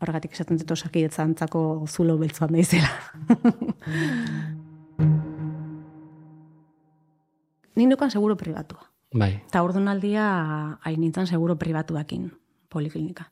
Horregatik 0.00 0.32
esaten 0.32 0.56
dut 0.56 0.70
osakidetzantzako 0.72 1.84
zulo 1.88 2.16
beltzuan 2.16 2.52
daizela. 2.56 2.88
Nik 7.76 7.88
nukan 7.88 8.10
seguro 8.10 8.36
pribatua. 8.36 8.86
Bai. 9.12 9.42
Eta 9.48 9.62
ordunaldia 9.62 10.78
hain 10.86 11.00
nintzen 11.00 11.26
seguro 11.26 11.56
pribatuakin 11.58 12.30
poliklinikan. 12.70 13.26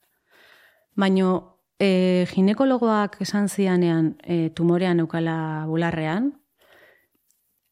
Baino, 0.99 1.59
e, 1.79 2.27
ginekologoak 2.33 3.21
esan 3.23 3.49
zianean 3.49 4.17
e, 4.25 4.51
tumorean 4.51 5.01
eukala 5.01 5.65
bularrean, 5.71 6.33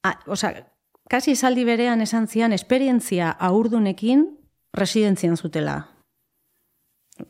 a, 0.05 0.15
osea, 0.27 0.67
kasi 1.11 1.35
esaldi 1.35 1.65
berean 1.67 2.01
esan 2.01 2.29
zian 2.29 2.53
esperientzia 2.53 3.31
aurdunekin 3.31 4.29
residentzian 4.73 5.37
zutela. 5.37 5.89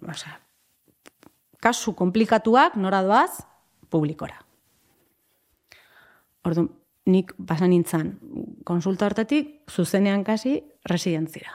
Osea, 0.03 0.41
kasu 1.61 1.95
komplikatuak 1.95 2.77
nora 2.77 3.03
doaz 3.03 3.43
publikora. 3.91 4.39
Orduan, 6.47 6.69
nik 7.11 7.33
basan 7.39 7.71
nintzen 7.71 8.13
konsulta 8.67 9.07
hortatik 9.07 9.63
zuzenean 9.71 10.25
kasi 10.25 10.61
residentzira. 10.91 11.53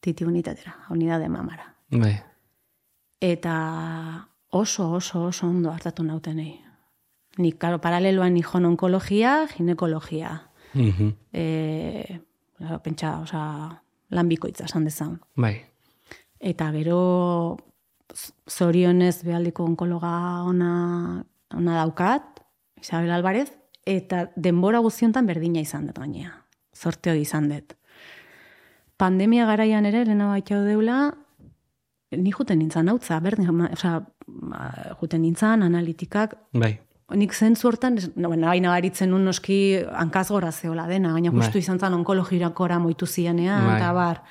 Titi 0.00 0.24
unitatera, 0.24 0.74
unidade 0.90 1.28
mamara. 1.28 1.74
Bai. 1.90 2.14
Eta 3.20 3.54
oso, 4.50 4.92
oso, 4.92 5.24
oso 5.28 5.46
ondo 5.46 5.72
hartatu 5.72 6.04
nautenei. 6.04 6.54
Nik, 7.38 7.58
karo, 7.58 7.78
paraleloan 7.80 8.34
nijon 8.34 8.66
onkologia, 8.66 9.46
ginekologia. 9.52 10.32
Mhm. 10.74 11.10
E, 11.32 12.20
pentsa, 12.82 13.18
oza, 13.22 13.42
lan 14.10 14.28
bikoitza 14.28 14.66
esan 14.66 14.84
dezan. 14.84 15.18
Bai. 15.36 15.54
Eta 16.38 16.70
gero 16.72 17.58
zorionez 18.48 19.22
behaldiko 19.24 19.64
onkologa 19.64 20.42
ona, 20.48 21.24
ona 21.54 21.76
daukat, 21.82 22.40
Isabel 22.80 23.10
Alvarez, 23.10 23.50
eta 23.86 24.28
denbora 24.36 24.78
guztiontan 24.84 25.26
berdina 25.26 25.60
izan 25.60 25.86
dut 25.88 25.98
gainea. 25.98 26.32
Zorte 26.76 27.10
hori 27.10 27.24
izan 27.26 27.48
dut. 27.50 27.74
Pandemia 28.98 29.46
garaian 29.46 29.86
ere, 29.86 30.04
lehena 30.04 30.28
baitxau 30.32 30.64
deula, 30.66 31.14
ni 32.10 32.32
juten 32.32 32.58
nintzen 32.58 32.88
hautza, 32.90 33.20
berdin, 33.20 33.50
ma- 33.54 33.70
juten 35.00 35.22
nintzen, 35.22 35.62
analitikak, 35.62 36.34
Bai. 36.52 36.78
nik 37.14 37.32
zentzu 37.34 37.68
hortan, 37.68 37.98
no, 38.16 38.30
hain 38.48 38.62
nabaritzen 38.62 39.10
nun 39.10 39.24
noski 39.24 39.78
hankaz 39.92 40.28
gora 40.30 40.50
zeola 40.52 40.86
dena, 40.88 41.12
baina 41.12 41.30
justu 41.30 41.58
Bai. 41.58 41.64
izan 41.66 41.78
zen 41.78 41.94
onkologirakora 41.94 42.78
moitu 42.78 43.06
zianean, 43.06 43.66
Bai. 43.66 43.76
eta 43.76 43.92
bar. 43.92 44.22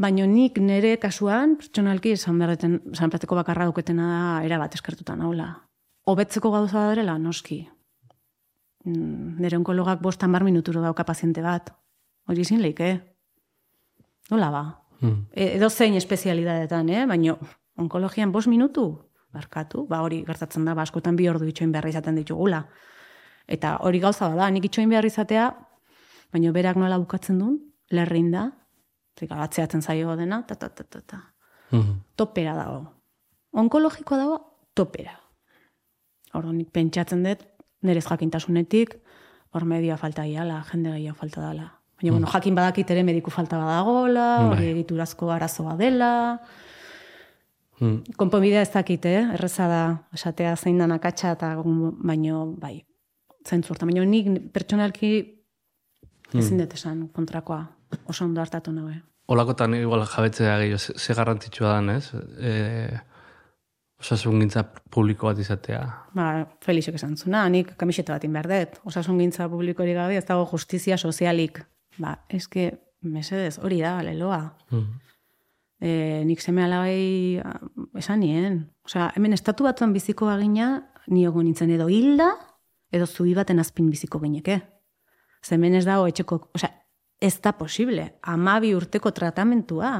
Baina 0.00 0.24
nik 0.24 0.56
nire 0.64 0.94
kasuan, 1.00 1.58
pertsonalki, 1.60 2.14
esan 2.16 2.38
berreten, 2.40 2.78
esan 2.94 3.10
berteko 3.12 3.36
bakarra 3.36 3.66
duketena 3.68 4.06
da, 4.08 4.44
era 4.46 4.56
bat 4.62 4.74
eskertuta 4.74 5.16
naula. 5.18 5.50
Hobetzeko 6.08 6.50
gauza 6.54 6.86
da 6.86 6.94
dela, 6.96 7.18
noski. 7.20 7.60
Mm, 8.88 9.36
Nire 9.42 9.58
onkologak 9.58 10.00
bostan 10.00 10.32
bar 10.32 10.44
minuturo 10.46 10.80
dauka 10.80 11.04
paziente 11.04 11.42
bat. 11.44 11.68
Hori 12.26 12.46
ezin 12.46 12.62
leike. 12.62 12.94
Nola 14.30 14.50
ba? 14.50 14.62
Mhm. 15.00 15.26
E- 15.32 15.56
edo 15.56 15.68
zein 15.68 15.94
espezialidadetan, 15.94 16.88
eh? 16.88 17.06
baina 17.06 17.36
onkologian 17.76 18.32
bost 18.32 18.48
minutu, 18.48 18.86
barkatu, 19.32 19.86
ba 19.88 20.00
hori 20.00 20.22
gertatzen 20.24 20.64
da, 20.64 20.74
ba, 20.74 20.82
askotan 20.82 21.16
bi 21.16 21.28
ordu 21.28 21.44
itxoin 21.44 21.72
beharra 21.72 21.88
izaten 21.88 22.16
ditugula. 22.16 22.66
Eta 23.46 23.76
hori 23.84 24.00
gauza 24.00 24.28
bada, 24.28 24.50
nik 24.50 24.64
itxoin 24.64 24.88
behar 24.88 25.04
izatea, 25.04 25.50
baina 26.32 26.52
berak 26.52 26.76
nola 26.76 26.98
bukatzen 26.98 27.38
duen, 27.38 27.58
lerrin 27.90 28.30
da, 28.30 28.50
zika 29.20 29.42
atzeatzen 29.44 29.82
zaio 29.84 30.16
dena, 30.16 30.42
ta, 30.48 30.54
ta, 30.56 30.68
ta, 30.68 30.84
ta, 30.84 31.00
ta. 31.00 31.20
Mhm. 31.70 31.98
Topera 32.16 32.54
dago. 32.56 32.80
Onkologikoa 33.52 34.18
dago, 34.18 34.38
topera. 34.74 35.12
Orduan 36.34 36.56
nik 36.58 36.70
pentsatzen 36.72 37.22
dut, 37.26 37.42
nerez 37.82 38.04
jakintasunetik, 38.06 38.96
hor 39.52 39.64
media 39.66 39.96
falta 39.98 40.24
iala, 40.26 40.62
jende 40.70 40.92
gehiago 40.94 41.18
falta 41.18 41.42
dela. 41.48 41.68
Baina, 42.00 42.12
bueno, 42.14 42.26
jakin 42.32 42.54
badakit 42.56 42.90
ere 42.94 43.02
mediku 43.04 43.30
falta 43.34 43.58
badagola, 43.60 44.26
hori 44.48 44.62
Bai. 44.64 44.68
egiturazko 44.74 45.30
arazoa 45.34 45.76
dela, 45.76 46.40
Mhm. 47.80 48.12
konponbidea 48.16 48.60
ez 48.62 48.72
dakit, 48.72 49.04
eh? 49.06 49.22
erreza 49.34 49.66
da, 49.68 49.82
esatea 50.12 50.54
zein 50.56 50.78
dan 50.78 50.92
akatsa, 50.92 51.32
eta 51.32 51.54
baino, 51.64 52.54
bai, 52.60 52.84
zentzu 53.48 53.72
hortan. 53.72 53.88
Baina 53.88 54.04
nik 54.04 54.52
pertsonalki 54.52 55.10
ezin 56.34 56.58
dut 56.58 56.74
esan 56.74 57.08
kontrakoa, 57.08 57.62
oso 58.06 58.24
ondo 58.24 58.40
hartatu 58.40 58.72
nagoe. 58.72 59.00
Olakotan 59.30 59.74
igual 59.78 60.06
jabetzea 60.06 60.58
gehiago, 60.58 60.78
ze, 60.78 61.14
garrantzitsua 61.14 61.74
dan, 61.76 61.90
ez? 61.90 62.12
E, 62.38 63.00
Osasun 64.00 64.40
gintza 64.40 64.62
publiko 64.64 65.28
bat 65.28 65.38
izatea. 65.42 65.80
Ba, 66.16 66.30
Felixek 66.64 66.96
esan 66.96 67.18
zuna, 67.20 67.42
nik 67.52 67.74
kamiseta 67.76 68.14
batin 68.16 68.32
behar 68.32 68.48
dut. 68.48 68.78
Osasun 68.88 69.18
gintza 69.20 69.48
publikorik 69.52 69.98
gabe, 69.98 70.16
ez 70.16 70.24
dago 70.24 70.46
justizia 70.48 70.96
sozialik. 70.96 71.60
Ba, 72.00 72.14
eske, 72.32 72.70
mesedez, 73.04 73.58
hori 73.60 73.82
da, 73.84 73.98
leloa. 74.06 74.40
Mm. 74.72 74.86
E, 75.80 75.90
nik 76.24 76.40
seme 76.40 76.64
alabai 76.64 77.42
esan 78.00 78.24
nien. 78.24 78.58
Osea, 78.88 79.10
hemen 79.16 79.36
estatu 79.36 79.68
batuan 79.68 79.92
biziko 79.92 80.28
bagina, 80.28 80.70
niogo 81.12 81.44
nintzen 81.44 81.72
edo 81.76 81.90
hilda, 81.92 82.30
edo 82.92 83.06
zubi 83.06 83.36
baten 83.36 83.60
azpin 83.60 83.92
biziko 83.92 84.20
gineke. 84.24 84.62
Zemen 85.44 85.76
ez 85.76 85.84
dago 85.84 86.08
etxeko, 86.08 86.40
osea, 86.56 86.72
ez 87.20 87.36
da 87.40 87.52
posible. 87.52 88.14
Amabi 88.22 88.72
urteko 88.74 89.12
tratamentua. 89.12 89.92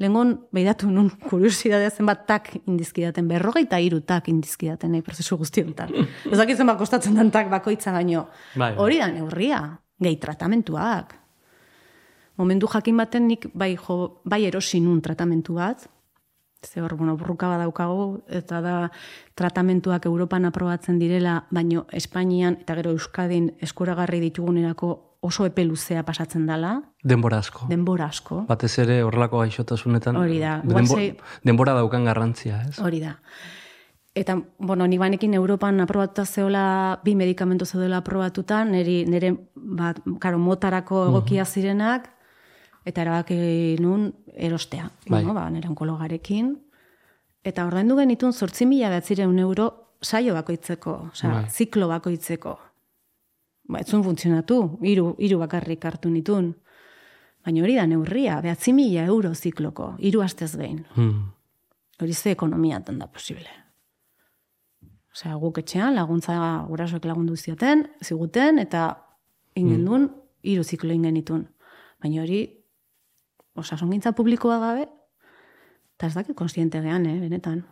Lengon, 0.00 0.32
behidatu 0.54 0.88
nun, 0.88 1.10
kuriosidadea 1.28 1.90
zenbat 1.90 2.22
tak 2.26 2.54
indizkidaten, 2.62 3.26
berrogeita 3.28 3.76
iru 3.84 3.98
tak 4.00 4.30
indizkidaten, 4.32 4.94
nahi 4.94 5.04
prozesu 5.04 5.36
guztiontan. 5.36 5.92
Ez 6.30 6.38
dakit 6.40 6.56
zenbat 6.56 6.78
kostatzen 6.80 7.18
den 7.18 7.28
tak 7.34 7.50
bakoitza 7.52 7.92
baino. 7.92 8.28
Bai, 8.54 8.70
bai. 8.70 8.78
Hori 8.80 9.00
da 9.02 9.10
neurria, 9.12 9.60
gehi 10.00 10.16
tratamentuak. 10.16 11.18
Momentu 12.40 12.70
jakin 12.72 12.96
baten 12.96 13.26
nik 13.28 13.50
bai, 13.52 13.74
jo, 13.76 14.22
bai 14.24 14.46
erosi 14.48 14.80
nun 14.80 15.02
tratamentu 15.04 15.58
bat, 15.58 15.84
ze 16.64 16.80
hor, 16.80 16.96
bueno, 16.96 17.16
burruka 17.16 17.48
badaukagu, 17.48 18.22
eta 18.28 18.62
da 18.64 18.74
tratamentuak 19.34 20.06
Europan 20.06 20.48
aprobatzen 20.48 20.98
direla, 20.98 21.42
baino 21.50 21.84
Espainian 21.92 22.56
eta 22.60 22.78
gero 22.80 22.96
Euskadin 22.96 23.50
eskuragarri 23.60 24.20
ditugunerako 24.20 25.09
oso 25.20 25.44
epe 25.44 25.64
luzea 25.64 26.02
pasatzen 26.04 26.46
dela. 26.48 26.80
Denbora 27.04 27.38
asko. 27.44 27.66
Denbora 27.68 28.08
asko. 28.08 28.44
Batez 28.48 28.72
ere 28.82 29.02
horrelako 29.04 29.42
gaixotasunetan. 29.44 30.16
Hori 30.16 30.38
da. 30.40 30.60
denbora 31.44 31.74
daukan 31.76 32.04
garrantzia, 32.08 32.62
ez? 32.68 32.78
Hori 32.80 33.00
da. 33.04 33.18
Eta, 34.16 34.34
bueno, 34.58 34.88
ni 34.90 34.98
banekin 34.98 35.34
Europan 35.34 35.80
aprobatuta 35.80 36.24
zeola 36.26 37.00
bi 37.04 37.14
medikamentu 37.14 37.64
zeudela 37.64 38.00
aprobatutan, 38.00 38.72
niri, 38.72 39.04
nire, 39.06 39.30
bat, 39.54 40.00
karo, 40.18 40.40
motarako 40.42 41.04
egokia 41.12 41.44
zirenak, 41.44 42.08
eta 42.84 43.04
erabaki 43.04 43.76
nun 43.78 44.08
erostea. 44.34 44.88
Bai. 45.06 45.22
No, 45.24 45.36
ba, 45.36 45.46
nire 45.50 45.70
onkologarekin. 45.70 46.56
Eta 47.44 47.68
ordaindu 47.68 47.96
genitun 48.00 48.32
zortzi 48.32 48.66
mila 48.66 48.90
euro 48.90 49.94
saio 50.02 50.34
bakoitzeko, 50.34 51.10
osea, 51.12 51.30
bai. 51.30 51.44
ziklo 51.48 51.88
bakoitzeko 51.88 52.58
ba, 53.70 53.80
etzun 53.84 54.02
funtzionatu, 54.04 54.60
hiru 54.86 55.14
hiru 55.18 55.38
bakarrik 55.40 55.84
hartu 55.84 56.10
nitun. 56.10 56.52
Baina 57.44 57.62
hori 57.64 57.76
da 57.78 57.86
neurria, 57.88 58.40
behatzi 58.44 58.74
mila 58.76 59.06
euro 59.08 59.32
zikloko, 59.34 59.94
hiru 59.98 60.22
astez 60.22 60.52
behin. 60.60 60.84
Hmm. 60.96 61.30
Hori 62.00 62.14
ze 62.14 62.30
ekonomia 62.30 62.80
da 62.80 63.06
posible. 63.06 63.48
Osea, 65.12 65.34
guk 65.34 65.58
etxean 65.58 65.94
laguntza 65.94 66.36
gurasoek 66.68 67.04
lagundu 67.04 67.36
zioten, 67.36 67.88
ziguten, 68.02 68.58
eta 68.58 69.06
ingen 69.54 69.84
duen, 69.84 70.02
hmm. 70.02 70.20
hiru 70.42 70.64
ziklo 70.64 70.92
ingen 70.92 71.16
itun. 71.16 71.48
Baina 72.00 72.22
hori, 72.22 72.46
osasongintza 73.56 74.12
publikoa 74.12 74.58
gabe, 74.58 74.86
eta 75.96 76.06
ez 76.06 76.14
dakit 76.14 76.36
konstiente 76.36 76.80
gehan, 76.80 77.06
eh, 77.06 77.18
benetan. 77.20 77.64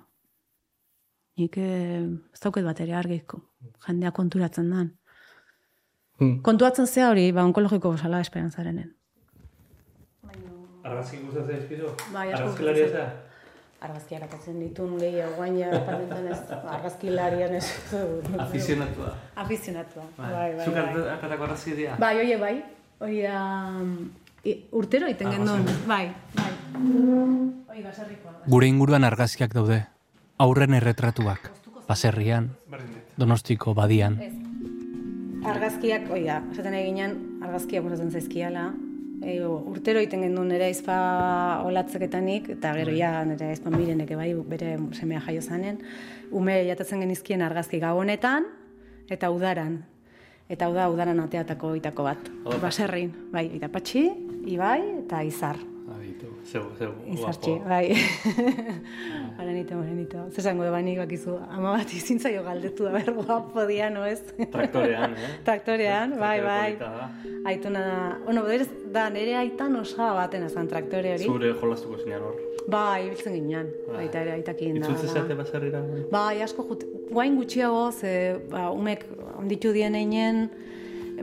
Nik 1.38 1.56
eh, 1.56 2.02
ez 2.32 2.40
dauket 2.42 2.64
bat 2.64 2.80
ere 2.80 2.96
argiko, 2.98 3.42
jendea 3.86 4.10
konturatzen 4.10 4.70
dan. 4.70 4.90
Hmm. 6.18 6.40
Kontuatzen 6.42 6.88
zea 6.90 7.12
hori, 7.12 7.30
ba, 7.32 7.44
onkologiko 7.46 7.92
gozala 7.94 8.18
esperantzarenen. 8.24 8.90
Argazki 10.88 11.20
gustatzen 11.22 11.58
ezkizu? 11.60 11.90
Bai, 12.14 12.28
Argazkilari 12.32 12.82
ez 12.86 12.92
da? 12.94 13.04
Argazki 13.86 14.16
harakatzen 14.16 14.56
ditun 14.58 14.96
gehiago 14.98 15.36
guaina 15.36 15.68
parmentan 15.86 16.26
ez, 16.32 16.38
argazkilarian 16.58 17.54
ez. 17.60 17.66
Afizionatua. 18.42 19.12
Afizionatua, 19.44 20.06
bai, 20.16 20.32
bai, 20.32 20.48
bai. 20.56 20.64
Zuk 20.64 20.80
bai. 20.80 21.04
akatako 21.12 21.46
argazki 21.46 21.76
dira? 21.78 21.94
Bai, 22.02 22.16
oie, 22.24 22.40
bai. 22.40 22.56
Hori 22.98 23.22
da... 23.22 23.44
Urtero 24.80 25.06
iten 25.12 25.30
gendun. 25.36 25.62
Bai, 25.86 26.08
bai. 26.34 26.50
Oi, 26.80 27.84
baserrikoa. 27.84 28.34
Gure 28.48 28.66
inguruan 28.66 29.06
argazkiak 29.06 29.54
daude. 29.54 29.84
Aurren 30.42 30.74
erretratuak. 30.74 31.52
Baserrian, 31.86 32.50
donostiko 33.20 33.74
badian. 33.78 34.18
Ez 34.22 34.47
argazkiak, 35.46 36.08
oi 36.10 36.22
da, 36.26 36.40
esaten 36.52 36.74
eginean, 36.78 37.16
argazkiak 37.44 37.84
gustatzen 37.84 38.10
zaizkiala. 38.10 38.68
E, 39.18 39.38
urtero 39.42 40.00
iten 40.02 40.22
gendun 40.22 40.50
nire 40.52 40.68
izpa 40.70 40.96
olatzeketanik, 41.66 42.52
eta 42.54 42.72
gero 42.78 42.94
ja 42.94 43.12
nire 43.26 43.52
izpa 43.54 43.70
mirenek 43.74 44.14
bai, 44.18 44.30
bere 44.50 44.76
semea 44.96 45.22
jaio 45.26 45.42
zanen. 45.42 45.80
Ume 46.30 46.60
jatatzen 46.68 47.02
genizkien 47.04 47.42
argazki 47.42 47.80
gau 47.82 47.96
honetan, 47.98 48.46
eta 49.10 49.30
udaran. 49.34 49.80
Eta 50.48 50.70
uda, 50.72 50.86
udaran 50.88 51.18
ateatako 51.20 51.74
itako 51.76 52.06
bat. 52.08 52.30
Baserrin, 52.62 53.12
bai, 53.32 53.50
eta 53.58 53.68
patxi, 53.72 54.06
ibai, 54.48 54.80
eta 55.04 55.20
izar. 55.26 55.60
Zeu, 56.48 56.62
zeu. 56.78 56.92
Izartxe, 57.12 57.58
bai. 57.68 57.92
Baranito, 59.38 59.76
baranito. 59.76 60.22
Zezango 60.32 60.64
da 60.64 60.70
banik 60.72 60.96
bakizu, 61.02 61.34
ama 61.52 61.74
bat 61.76 61.92
izintzaio 61.92 62.40
galdetu 62.46 62.86
da 62.86 62.92
behar 62.94 63.12
guapo 63.18 63.66
dia, 63.68 63.90
no 63.92 64.06
ez? 64.08 64.22
Traktorean, 64.54 65.12
eh? 65.12 65.34
Traktorean, 65.46 66.14
bai, 66.20 66.38
bai. 66.40 66.70
Aituna 67.52 67.82
da. 67.84 67.98
Bueno, 68.24 68.46
berez, 68.48 68.68
da, 68.94 69.10
nire 69.12 69.36
aitan 69.42 69.76
osa 69.76 70.14
baten 70.16 70.46
ezan 70.48 70.70
traktore 70.72 71.12
hori. 71.18 71.28
Zure 71.28 71.52
jolastuko 71.60 72.00
zinean 72.00 72.24
hor. 72.30 72.40
Bai, 72.68 73.10
biltzen 73.10 73.36
ginean. 73.36 73.68
Bai. 73.84 73.98
Baita 73.98 74.24
ere, 74.24 74.38
aitakin 74.38 74.80
da. 74.80 74.86
Itzultze 74.86 75.12
zate 75.12 75.36
baserrira? 75.36 75.84
Bai, 75.84 76.06
bai 76.14 76.46
asko 76.48 76.64
jut. 76.70 76.88
Guain 77.12 77.36
gutxiago, 77.36 77.90
ze, 77.92 78.14
ba, 78.48 78.70
umek 78.72 79.04
onditu 79.36 79.76
dien 79.76 80.00
einen, 80.00 80.46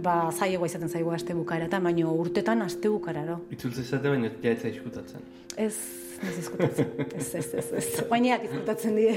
ba, 0.02 0.32
zaiego 0.32 0.66
izaten 0.66 0.90
zaigu 0.90 1.12
aste 1.16 1.36
bukaeratan, 1.38 1.84
baina 1.84 2.08
urtetan 2.10 2.62
aste 2.66 2.90
bukararo. 2.90 3.40
Itzultze 3.52 3.84
zate 3.84 4.10
baina 4.10 4.32
jaitza 4.44 4.70
izkutatzen. 4.70 5.22
Ez, 5.58 5.76
ez 6.24 6.38
izkutatzen. 6.40 6.92
ez, 7.18 7.28
ez, 7.36 7.54
ez, 7.62 7.68
ez. 7.80 8.06
Baina 8.10 8.40
izkutatzen 8.44 8.96
die. 9.00 9.16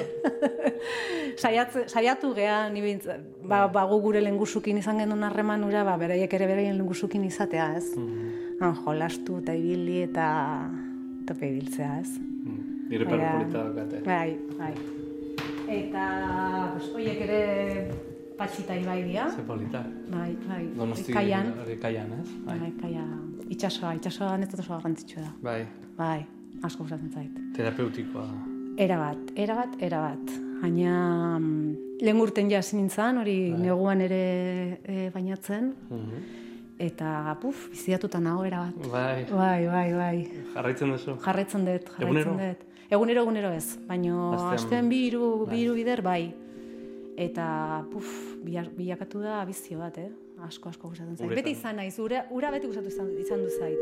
saiatu 1.94 2.32
gea, 2.36 2.58
ni 2.74 2.98
ba, 3.42 3.66
ba, 3.72 3.86
gure 3.88 4.22
lengusukin 4.24 4.78
izan 4.82 5.02
genuen 5.02 5.26
harreman 5.28 5.64
ura, 5.66 5.84
ba, 5.88 5.96
beraiek 6.00 6.34
ere 6.38 6.50
beraien 6.50 6.78
lengusukin 6.78 7.24
izatea, 7.24 7.72
ez? 7.76 7.96
Mm 7.96 8.08
-hmm. 8.08 8.84
jolastu 8.84 9.38
eta 9.42 9.54
ibili 9.54 10.02
eta 10.02 10.28
tope 11.26 11.48
ibiltzea, 11.48 12.00
ez? 12.00 12.18
Mm. 12.18 12.88
Nire 12.88 13.04
dakate. 13.04 14.00
Bai, 14.04 14.38
bai. 14.58 14.74
Eta, 15.68 16.04
pues, 16.72 16.88
oiek 16.96 17.20
ere 17.20 17.42
patxita 18.38 18.77
ibai 18.79 19.03
dia. 19.03 19.27
Ze 19.35 19.42
polita. 19.42 19.83
Bai, 20.11 20.37
bai. 20.46 20.64
Donosti 20.77 21.12
kaian. 21.12 21.53
Kaian, 21.83 22.12
ez? 22.20 22.29
Bai, 22.46 22.59
bai 22.62 22.72
kaia. 22.81 23.05
Itxasoa, 23.51 23.94
itxasoa 23.98 24.37
netzat 24.38 24.62
oso 24.62 24.77
garrantzitsua 24.77 25.24
da. 25.24 25.33
Bai. 25.42 25.61
Bai, 25.98 26.20
asko 26.62 26.87
gustatzen 26.87 27.11
zait. 27.12 27.40
Terapeutikoa. 27.57 28.27
Era 28.79 28.98
bat, 29.03 29.33
era 29.35 29.59
bat, 29.59 29.74
era 29.83 30.03
bat. 30.07 30.35
Baina 30.62 31.38
mm, 31.38 32.03
lehen 32.03 32.22
urten 32.22 32.51
ja 32.51 32.62
nintzen, 32.72 33.18
hori 33.18 33.38
bai. 33.51 33.61
neguan 33.66 34.05
ere 34.07 34.22
e, 34.85 35.11
bainatzen. 35.14 35.72
Mhm. 35.90 36.27
Eta, 36.79 37.35
puf, 37.42 37.64
biziatuta 37.72 38.20
nago 38.22 38.44
era 38.46 38.68
bat. 38.68 38.90
Bai. 38.92 39.24
Bai, 39.31 39.66
bai, 39.66 39.88
bai. 39.98 40.18
Jarraitzen 40.55 40.94
duzu? 40.94 41.18
Jarraitzen 41.24 41.66
dut, 41.66 41.90
jarraitzen 41.96 42.38
dut. 42.38 42.66
Egunero, 42.88 43.24
egunero 43.27 43.51
ez. 43.53 43.77
Baina, 43.88 44.53
astean 44.55 44.87
bi 44.88 45.09
iru, 45.09 45.46
bai. 45.48 45.64
bider, 45.74 46.03
bai 46.07 46.22
eta 47.18 47.48
puf, 47.92 48.09
bilakatu 48.44 49.20
da 49.22 49.42
bizio 49.48 49.81
bat, 49.83 49.98
eh? 49.98 50.11
Asko, 50.46 50.70
asko 50.70 50.92
gustatzen 50.92 51.16
zait. 51.18 51.35
Beti 51.35 51.57
izan 51.57 51.81
naiz, 51.81 51.96
ura, 51.98 52.22
ura 52.31 52.52
beti 52.54 52.70
gustatu 52.70 52.92
izan, 52.92 53.11
izan 53.18 53.42
du 53.42 53.50
zait. 53.50 53.81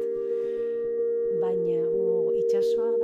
Baina, 1.42 1.82
oh, 1.92 2.32
itxasoa 2.40 2.95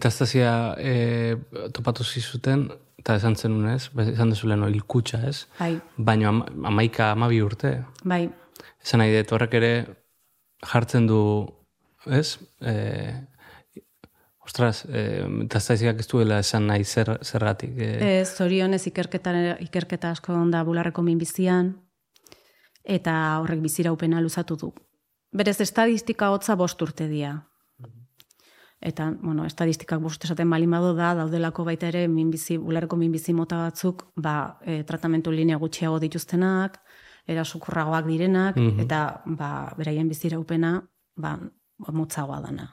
Metastasia 0.00 0.74
e, 0.80 1.36
topatu 1.76 2.06
zizuten, 2.08 2.70
eta 3.00 3.18
esan 3.20 3.36
zen 3.36 3.58
ez, 3.68 3.90
esan 4.08 4.32
dezu 4.32 4.48
leheno 4.48 4.68
ilkutsa 4.72 5.20
ez, 5.28 5.44
bai. 5.58 5.74
baina 5.96 6.30
am, 6.32 6.38
amaika 6.72 7.10
amabi 7.12 7.42
urte. 7.44 7.74
Bai. 8.08 8.22
Esan 8.80 9.02
nahi 9.02 9.12
dut 9.18 9.34
horrek 9.36 9.56
ere 9.60 9.72
jartzen 10.72 11.08
du, 11.10 11.20
ez, 12.08 12.38
e, 12.64 12.72
ostras, 14.48 14.86
e, 14.88 15.26
metastasiak 15.28 16.00
ez 16.00 16.08
duela 16.08 16.40
esan 16.40 16.64
nahi 16.72 16.88
zer, 16.88 17.18
zergatik. 17.20 17.76
E. 17.76 17.92
Ez, 18.22 18.32
zorionez 18.40 18.86
ikerketa, 18.88 19.36
ikerketa 19.68 20.16
asko 20.16 20.32
onda 20.32 20.64
bularreko 20.64 21.04
minbizian, 21.04 21.74
eta 22.88 23.14
horrek 23.44 23.60
biziraupena 23.68 24.24
luzatu 24.24 24.56
du. 24.64 24.72
Berez, 25.36 25.60
estadistika 25.60 26.32
hotza 26.32 26.56
bost 26.56 26.80
urte 26.82 27.06
dia. 27.12 27.36
Eta, 28.80 29.10
bueno, 29.20 29.44
estadistikak 29.44 30.00
bost 30.00 30.24
esaten 30.24 30.48
balin 30.48 30.70
badu 30.72 30.94
da, 30.96 31.12
daudelako 31.18 31.66
baita 31.68 31.90
ere, 31.90 32.06
minbizi, 32.08 32.56
bulareko 32.56 32.96
minbizi 32.96 33.34
mota 33.36 33.58
batzuk, 33.66 34.06
ba, 34.16 34.56
e, 34.64 34.80
tratamentu 34.88 35.32
linea 35.34 35.58
gutxiago 35.60 35.98
dituztenak, 36.00 36.78
erasukurragoak 37.28 38.08
direnak, 38.08 38.56
mhm. 38.56 38.86
eta, 38.86 39.20
ba, 39.26 39.50
beraien 39.76 40.08
biziraupena, 40.08 40.78
ba, 41.20 41.36
motzagoa 41.92 42.40
dana. 42.46 42.70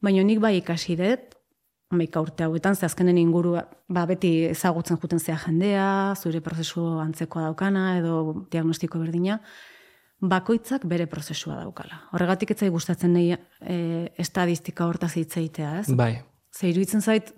Baina 0.00 0.24
nik 0.24 0.40
bai 0.40 0.56
ikasi 0.62 0.96
dut, 0.96 1.36
Meika 1.94 2.18
urte 2.18 2.42
hauetan, 2.42 2.74
ze 2.74 2.82
azkenen 2.86 3.18
inguru, 3.20 3.52
ba, 3.86 4.02
beti 4.10 4.30
ezagutzen 4.48 4.98
juten 4.98 5.20
zea 5.22 5.36
jendea, 5.38 6.14
zure 6.18 6.40
prozesu 6.42 6.82
antzekoa 6.98 7.44
daukana, 7.44 7.84
edo 8.00 8.46
diagnostiko 8.50 8.98
berdina, 8.98 9.36
bakoitzak 10.20 10.86
bere 10.88 11.06
prozesua 11.06 11.58
daukala. 11.60 12.00
Horregatik 12.16 12.54
etzai 12.54 12.68
gustatzen 12.72 13.12
nahi 13.12 13.32
e, 13.34 13.76
estadistika 14.18 14.86
hortaz 14.86 15.12
hitzeitea, 15.16 15.72
ez? 15.80 15.90
Bai. 15.96 16.14
Ze 16.56 16.70
iruditzen 16.70 17.02
zait, 17.02 17.34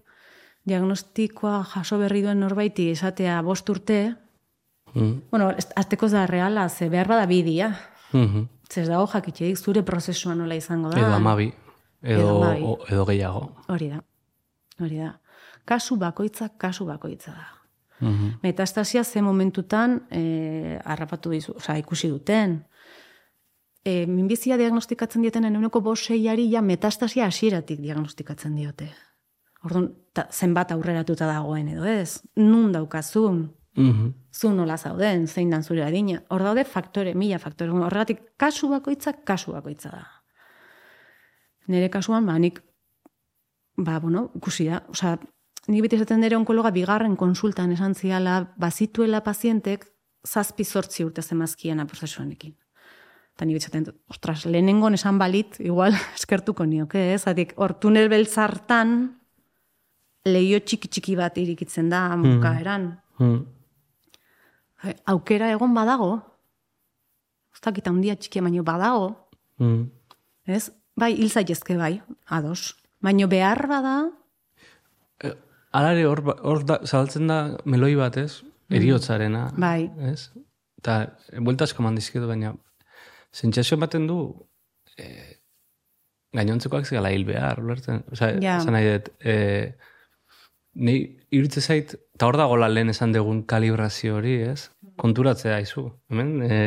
diagnostikoa 0.68 1.62
jaso 1.74 1.98
berri 1.98 2.22
duen 2.22 2.40
norbaiti 2.40 2.90
esatea 2.92 3.40
bost 3.42 3.68
urte, 3.70 4.14
mm. 4.94 5.14
bueno, 5.32 5.50
azteko 5.76 6.08
da 6.12 6.26
reala, 6.26 6.68
ze 6.68 6.88
behar 6.88 7.08
bada 7.08 7.26
bidia. 7.26 7.74
Mm 8.12 8.26
-hmm. 8.26 8.46
Ze 8.72 8.82
ez 8.82 8.88
dago 8.88 9.06
jakitxeik 9.06 9.58
zure 9.58 9.82
prozesua 9.82 10.34
nola 10.34 10.54
izango 10.54 10.90
da. 10.90 10.98
Edo 10.98 11.14
amabi, 11.14 11.52
edo, 12.02 12.52
edo, 12.52 12.78
edo 12.88 13.04
gehiago. 13.04 13.56
Hori 13.68 13.88
da. 13.88 14.02
Hori 14.80 14.96
da. 14.96 15.18
Kasu 15.64 15.96
bakoitza, 15.96 16.48
kasu 16.48 16.84
bakoitza 16.84 17.32
da. 17.32 17.46
Mm 18.00 18.38
Metastasia 18.42 19.04
ze 19.04 19.22
momentutan 19.22 20.02
e, 20.10 20.78
harrapatu 20.84 21.30
dizu, 21.30 21.52
oza, 21.56 21.78
ikusi 21.78 22.08
duten. 22.08 22.64
E, 23.88 24.06
minbizia 24.06 24.58
diagnostikatzen 24.60 25.22
dieten 25.24 25.46
enuneko 25.48 25.80
boseiari 25.80 26.48
ja 26.52 26.60
metastasia 26.62 27.28
hasieratik 27.30 27.80
diagnostikatzen 27.80 28.56
diote. 28.58 28.88
Orduan, 29.64 29.88
ta, 30.14 30.26
zenbat 30.30 30.74
aurreratuta 30.74 31.28
dagoen 31.30 31.70
edo 31.72 31.86
ez. 31.88 32.20
Nun 32.36 32.72
daukazun. 32.74 33.38
Mm 33.78 33.90
-hmm. 33.90 34.12
Zu 34.34 34.50
nola 34.52 34.76
zauden, 34.76 35.26
zein 35.26 35.50
dan 35.50 35.62
zure 35.62 35.84
adina. 35.84 36.22
Hor 36.28 36.42
daude 36.42 36.64
faktore, 36.64 37.14
mila 37.14 37.38
faktore. 37.38 37.70
Horregatik, 37.70 38.20
kasu 38.36 38.68
bakoitza, 38.68 39.12
kasu 39.12 39.52
bakoitza 39.52 39.90
da. 39.90 40.04
Nere 41.66 41.88
kasuan, 41.88 42.26
ba, 42.26 42.38
nik 42.38 42.62
ba, 43.76 44.00
bueno, 44.00 44.30
ikusi 44.34 44.68
da. 44.68 44.82
Osa, 44.88 45.18
ni 45.68 45.82
beti 45.82 45.96
esaten 45.96 46.20
dere 46.20 46.36
onkologa 46.36 46.70
bigarren 46.70 47.16
konsultan 47.16 47.72
esan 47.72 47.94
ziala, 47.94 48.54
bazituela 48.56 49.20
pazientek 49.20 49.86
zazpi 50.26 50.64
sortzi 50.64 51.04
urte 51.04 51.22
zemazkiena 51.22 51.86
prozesuanekin. 51.86 52.56
Eta 53.38 53.46
ni 53.46 53.54
beti 53.54 53.68
esaten, 53.68 53.84
ostras, 54.10 54.40
lehenengon 54.50 54.96
esan 54.96 55.18
balit, 55.20 55.60
igual 55.62 55.94
eskertuko 56.18 56.64
nioke, 56.66 57.12
ez? 57.14 57.22
Adik, 57.30 57.52
hor 57.54 57.76
tunel 57.78 58.10
beltzartan, 58.10 58.96
lehio 60.26 60.58
txiki 60.58 60.90
txiki 60.90 61.14
bat 61.20 61.38
irikitzen 61.38 61.86
da, 61.92 62.00
muka 62.18 62.56
eran. 62.58 62.88
Hmm. 63.20 63.38
Hmm. 64.82 64.98
Aukera 65.14 65.52
egon 65.54 65.70
badago, 65.78 66.10
ez 67.54 67.62
dakita 67.62 67.94
handia 67.94 68.18
txiki 68.18 68.42
baino 68.42 68.66
badago, 68.66 69.12
hmm. 69.62 69.86
ez? 70.50 70.64
Bai, 70.98 71.12
hil 71.14 71.30
zaitezke 71.30 71.78
bai, 71.78 72.00
ados. 72.26 72.74
Baino 72.98 73.30
behar 73.30 73.68
bada... 73.70 73.98
E, 75.22 75.36
Alare, 75.78 76.08
hor, 76.10 76.26
ba, 76.26 76.40
hor 76.42 76.66
da, 76.66 76.82
zabaltzen 76.82 77.30
da 77.30 77.42
meloi 77.70 77.94
bat, 77.94 78.18
ez? 78.18 78.40
Mm. 78.42 78.78
Eriotzarena. 78.80 79.48
Bai. 79.54 79.92
Ez? 80.10 80.32
Eta, 80.82 81.04
buelta 81.38 81.68
asko 81.68 81.86
mandizketu, 81.86 82.26
baina, 82.26 82.56
zentsazio 83.38 83.78
baten 83.80 84.08
du, 84.10 84.18
e, 84.98 85.06
gainontzekoak 86.36 86.88
zigala 86.88 87.12
hil 87.14 87.24
behar, 87.28 87.62
ulertzen? 87.62 88.02
Osa, 88.12 88.32
ja. 88.42 88.58
zan 88.60 88.76
nahi 88.76 88.90
dut, 88.90 89.12
e, 89.22 89.36
nahi, 90.74 91.00
iritze 91.34 91.62
zait, 91.62 91.94
eta 92.18 92.28
hor 92.28 92.38
dago 92.40 92.58
lehen 92.60 92.92
esan 92.92 93.14
dugun 93.14 93.44
kalibrazio 93.48 94.18
hori, 94.18 94.36
ez? 94.50 94.70
Konturatzea 94.98 95.58
izu. 95.62 95.88
Hemen, 96.10 96.36
e, 96.44 96.60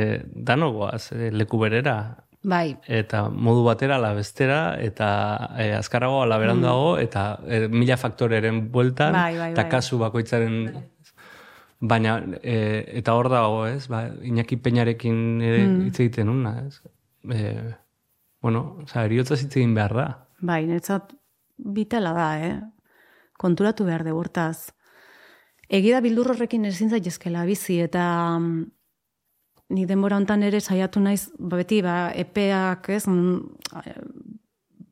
danogoaz, 0.52 1.12
e, 1.18 1.32
leku 1.36 1.62
berera, 1.62 1.98
Bai. 2.42 2.74
Eta 2.90 3.28
modu 3.30 3.62
batera 3.68 4.00
ala 4.00 4.16
bestera, 4.18 4.74
eta 4.82 5.08
e, 5.62 5.68
azkarago 5.78 6.24
ala 6.24 6.40
beranduago, 6.42 6.96
mm. 6.96 7.04
eta 7.06 7.26
e, 7.46 7.68
mila 7.70 7.98
faktoreren 8.02 8.64
bueltan, 8.74 9.14
bai, 9.14 9.36
bai, 9.38 9.52
eta 9.54 9.68
bai. 9.68 9.72
kasu 9.76 10.00
bakoitzaren... 10.02 10.56
Bai. 11.82 11.88
Baina, 11.90 12.20
e, 12.44 12.86
eta 13.00 13.16
hor 13.18 13.30
dago, 13.34 13.66
ez? 13.66 13.88
Ba, 13.90 14.04
Iñaki 14.22 14.58
Peñarekin 14.62 15.42
ere 15.42 15.64
mm. 15.66 15.88
egiten 15.90 16.30
una, 16.30 16.68
ez? 16.68 16.82
E, 17.26 17.74
bueno, 18.42 18.78
oza, 18.84 19.06
eriotza 19.06 19.36
hitz 19.36 19.56
egin 19.56 19.74
behar 19.74 19.96
da. 19.98 20.06
Bai, 20.42 20.66
netzat 20.70 21.16
bitela 21.58 22.14
da, 22.14 22.28
eh? 22.42 22.54
Konturatu 23.42 23.86
behar 23.86 24.06
de 24.06 24.14
hortaz. 24.14 24.72
Egida 25.72 26.02
bildurrorekin 26.06 26.66
ezin 26.70 26.94
zaitezkela 26.94 27.48
bizi, 27.50 27.80
eta 27.82 28.04
mm, 28.38 28.62
ni 29.74 29.88
denbora 29.90 30.20
hontan 30.22 30.44
ere 30.44 30.62
saiatu 30.62 31.02
naiz, 31.02 31.32
ba 31.40 31.58
beti 31.62 31.82
ba 31.82 31.98
epeak, 32.14 32.90
ez? 32.94 33.08
Mm, 33.08 33.40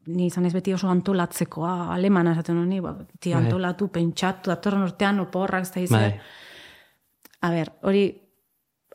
ni 0.10 0.26
izan 0.30 0.50
ez 0.50 0.54
beti 0.56 0.74
oso 0.74 0.90
antolatzekoa, 0.90 1.94
alemana 1.94 2.34
esaten 2.34 2.58
honi, 2.64 2.80
ba 2.82 2.96
beti 2.98 3.34
bai. 3.34 3.44
antolatu, 3.44 3.90
pentsatu, 3.94 4.50
datorren 4.50 4.88
urtean 4.88 5.20
oporrak 5.28 5.68
ez 5.68 5.74
da 5.76 5.84
izan. 5.86 6.22
A 7.42 7.52
ber, 7.54 7.72
hori 7.88 8.08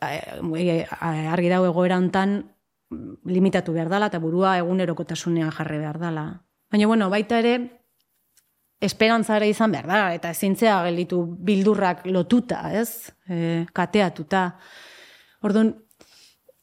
argi 0.01 1.49
dago 1.49 1.69
egoera 1.69 1.97
hontan 1.97 2.37
limitatu 3.25 3.73
behar 3.73 3.89
dala 3.89 4.09
eta 4.11 4.19
burua 4.21 4.57
egunerokotasunean 4.59 5.51
jarri 5.55 5.79
behar 5.81 5.99
dala. 5.99 6.25
Baina 6.71 6.87
bueno, 6.87 7.09
baita 7.09 7.39
ere 7.39 7.55
esperantzare 8.85 9.47
izan 9.49 9.71
behar 9.71 9.87
da, 9.87 10.01
eta 10.13 10.29
ezintzea 10.35 10.81
gelditu 10.85 11.21
bildurrak 11.47 12.05
lotuta, 12.11 12.59
ez? 12.75 13.11
E, 13.27 13.65
kateatuta. 13.73 14.43
Orduan, 15.47 15.71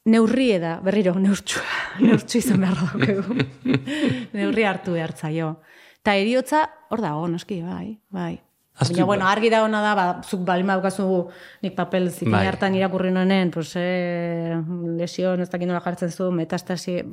neurri 0.05 0.51
da, 0.61 0.77
berriro, 0.83 1.15
neurtxu, 1.19 1.59
neurtxu 2.05 2.39
izan 2.39 2.63
behar 2.63 2.79
daukegu. 2.79 3.37
neurri 4.37 4.67
hartu 4.69 4.95
behar 4.95 5.15
zaio. 5.17 5.55
Ta 6.03 6.15
eriotza, 6.19 6.65
hor 6.91 7.03
dago, 7.03 7.27
noski, 7.31 7.61
bai, 7.65 7.97
bai. 8.13 8.35
Baina, 8.73 9.05
bueno, 9.05 9.27
argi 9.29 9.51
da 9.53 9.59
hona 9.61 9.83
da, 9.83 9.91
ba, 9.93 10.05
zuk 10.25 10.41
balin 10.47 10.65
baukazu 10.65 11.05
nik 11.61 11.75
papel 11.77 12.07
zikin 12.09 12.33
bai. 12.33 12.47
hartan 12.49 12.73
irakurri 12.73 13.11
nonen, 13.13 13.51
pues, 13.53 13.75
eh, 13.77 14.55
lesio, 14.97 15.35
ez 15.35 15.49
dakit 15.49 15.69
nola 15.69 15.79
jartzen 15.79 16.09
zu, 16.09 16.31
metastasi, 16.31 17.03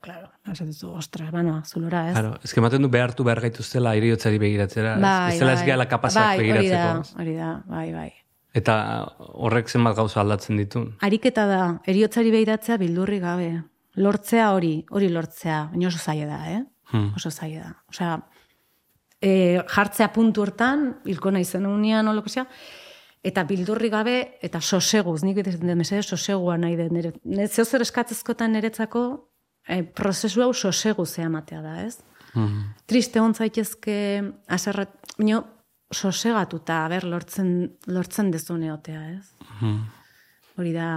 claro, 0.00 0.30
ez 0.46 0.76
zu, 0.76 0.92
ostras, 0.92 1.32
bano, 1.32 1.60
zulora, 1.66 2.08
ez? 2.10 2.14
Claro, 2.14 2.38
ez 2.42 2.54
que 2.54 2.78
du 2.78 2.88
behartu 2.88 3.24
behar 3.24 3.40
gaituztela 3.40 3.96
eriotzari 3.96 4.38
begiratzera, 4.38 4.96
bai, 4.96 5.34
ez, 5.34 5.42
ez 5.42 5.62
bai. 5.64 5.80
ez 5.80 5.88
kapazak 5.88 6.24
bai, 6.24 6.38
begiratzeko. 6.38 7.18
Hori 7.18 7.34
da, 7.34 7.34
hori 7.34 7.36
da, 7.36 7.62
bai, 7.66 7.92
bai. 7.92 8.12
Eta 8.54 8.74
horrek 9.18 9.68
zenbat 9.68 9.96
gauza 9.96 10.20
aldatzen 10.20 10.56
ditu? 10.56 10.86
Ariketa 11.00 11.46
da, 11.46 11.62
eriotzari 11.84 12.30
behiratzea 12.30 12.78
bildurri 12.78 13.18
gabe. 13.18 13.64
Lortzea 13.96 14.52
hori, 14.54 14.84
hori 14.94 15.08
lortzea, 15.10 15.68
baina 15.72 15.88
oso 15.88 15.98
zaila 15.98 16.26
da, 16.30 16.40
eh? 16.52 16.64
Hmm. 16.92 17.10
Oso 17.16 17.30
zaila 17.30 17.64
da. 17.66 17.74
Osea, 17.90 18.16
e, 19.20 19.60
jartzea 19.68 20.08
puntu 20.14 20.42
hortan, 20.42 20.88
hilko 21.06 21.32
nahi 21.34 21.44
zen 21.44 21.66
unian, 21.66 22.08
oloko 22.08 22.46
eta 23.28 23.42
bildurri 23.44 23.88
gabe, 23.90 24.38
eta 24.42 24.60
soseguz, 24.60 25.22
nik 25.24 25.36
bete 25.36 25.56
den 25.58 25.76
mesede, 25.78 26.02
sosegua 26.02 26.56
nahi 26.56 26.76
den, 26.76 26.92
nire, 26.94 27.12
nire 27.24 27.48
zer 27.48 27.82
eskatzezkotan 27.82 28.52
niretzako, 28.52 29.02
e, 29.66 29.82
prozesu 29.82 30.42
hau 30.42 30.52
sosegu 30.54 31.04
zea 31.06 31.28
matea 31.28 31.60
da, 31.62 31.82
ez? 31.82 31.98
Hmm. 32.32 32.74
Triste 32.86 33.20
hon 33.20 33.34
zaitezke, 33.34 34.22
azerrat, 34.46 34.94
sosegatuta 35.88 36.82
ber 36.88 37.06
lortzen 37.08 37.52
lortzen 37.86 38.30
dezuneotea, 38.30 39.04
ez? 39.16 39.32
Mhm. 39.60 39.78
Hori 40.58 40.72
da, 40.74 40.88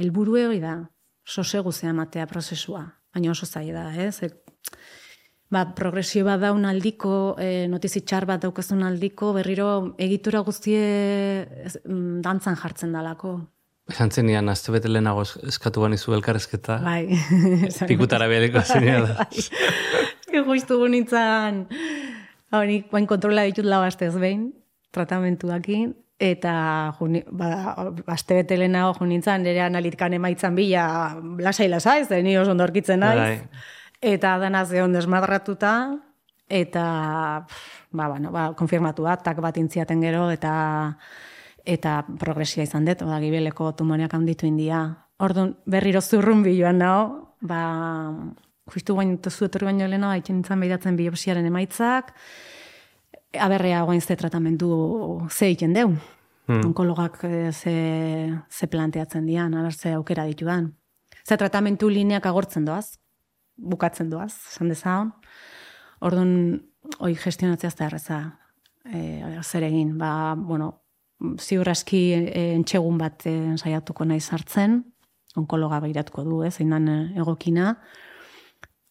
helburu 0.00 0.38
hori 0.46 0.60
da, 0.60 0.76
sosegu 1.24 1.72
zea 1.72 1.92
matea 1.92 2.26
prozesua, 2.26 2.82
baina 3.14 3.30
oso 3.30 3.46
zaila 3.46 3.84
da, 3.84 3.94
ez? 4.02 4.22
E, 4.22 4.30
ba, 5.52 5.66
progresio 5.76 6.24
bat 6.26 6.40
daun 6.42 6.64
aldiko, 6.68 7.36
e, 7.40 7.66
notizi 7.70 8.02
txar 8.08 8.26
bat 8.28 8.42
daukazun 8.42 8.82
aldiko, 8.86 9.32
berriro 9.36 9.94
egitura 10.00 10.40
guztie 10.46 10.82
mm, 11.84 12.20
dantzan 12.24 12.56
jartzen 12.60 12.94
dalako. 12.96 13.36
Esan 13.90 14.12
zenian, 14.14 14.48
azte 14.48 14.72
bete 14.72 14.88
lehenago 14.88 15.24
eskatu 15.50 15.82
banizu 15.82 16.14
elkarrezketa. 16.16 16.78
Bai. 16.84 17.18
Pikutara 17.90 18.28
behariko 18.30 18.62
zenian 18.64 19.08
da. 19.10 19.26
Bai. 20.32 20.42
Justu 20.46 20.78
Hori, 22.52 22.82
bain 22.92 23.06
kontrola 23.08 23.46
ditut 23.48 23.64
lau 23.64 23.80
astez 23.80 24.12
behin, 24.20 24.50
tratamentuakin, 24.92 25.94
eta 26.20 26.54
juni, 26.98 27.22
ba, 27.32 27.48
aste 28.12 28.36
bete 28.36 28.58
lehenago 28.60 28.92
junintzan, 28.98 29.40
nire 29.46 29.62
analitkan 29.64 30.12
emaitzan 30.12 30.54
bila 30.54 30.84
lasai 31.40 31.70
lasai, 31.72 32.02
ez 32.04 32.20
ni 32.24 32.36
oso 32.36 32.52
ondorkitzen 32.52 33.00
naiz. 33.00 33.20
Bai. 33.22 33.62
Eta 34.02 34.36
dana 34.42 34.64
zehon 34.66 34.92
desmadratuta, 34.92 35.98
eta 36.50 36.84
ba, 37.92 38.08
bueno, 38.08 38.32
ba, 38.34 38.48
konfirmatu 38.58 39.06
bat, 39.06 39.22
tak 39.22 39.38
bat 39.40 39.56
intziaten 39.56 40.02
gero, 40.02 40.26
eta 40.30 40.54
eta 41.64 42.00
progresia 42.18 42.64
izan 42.66 42.88
dut, 42.88 43.04
oda 43.06 43.20
gibeleko 43.22 43.70
tumoreak 43.78 44.14
handitu 44.18 44.48
india. 44.48 44.82
Orduan, 45.22 45.54
berriro 45.70 46.00
zurrun 46.02 46.42
biloan 46.42 46.80
nao, 46.82 47.04
ba, 47.40 47.60
justu 48.74 48.96
guain 48.98 49.14
tozu 49.22 49.46
etorri 49.46 49.70
baino 49.70 49.86
leheno, 49.86 50.10
haitzen 50.10 50.40
nintzen 50.40 50.60
behidatzen 50.64 50.98
biopsiaren 50.98 51.46
emaitzak, 51.46 52.10
aberrea 53.38 53.84
guain 53.86 54.00
ze 54.00 54.16
tratamendu 54.16 55.28
ze 55.30 55.46
egiten 55.46 55.72
deu. 55.72 55.94
Hmm. 56.46 56.64
Onkologak 56.66 57.22
eh, 57.24 57.52
ze, 57.52 58.42
ze 58.50 58.66
planteatzen 58.66 59.26
dian, 59.26 59.54
aber 59.54 59.72
ze 59.72 59.92
aukera 59.94 60.24
ditudan. 60.24 60.72
Ze 61.24 61.36
tratamentu 61.36 61.88
lineak 61.88 62.26
agortzen 62.26 62.64
doaz, 62.64 62.98
bukatzen 63.56 64.10
doaz, 64.10 64.32
esan 64.52 64.70
dezaun. 64.72 65.12
Orduan, 66.02 66.62
hoi 66.98 67.14
gestionatzea 67.14 67.70
ez 67.70 67.76
da 67.78 67.86
erreza, 67.86 68.20
e, 68.84 69.02
zer 69.42 69.66
egin, 69.68 69.96
ba, 69.98 70.34
bueno, 70.36 70.72
ziur 71.38 71.68
aski 71.70 72.02
e, 72.16 72.46
entxegun 72.56 72.98
bat 72.98 73.26
e, 73.30 73.36
saiatuko 73.56 74.06
nahi 74.08 74.20
sartzen, 74.20 74.80
onkologa 75.38 75.80
behiratuko 75.80 76.24
du, 76.26 76.42
ez, 76.44 76.56
zein 76.56 76.88
egokina, 77.16 77.76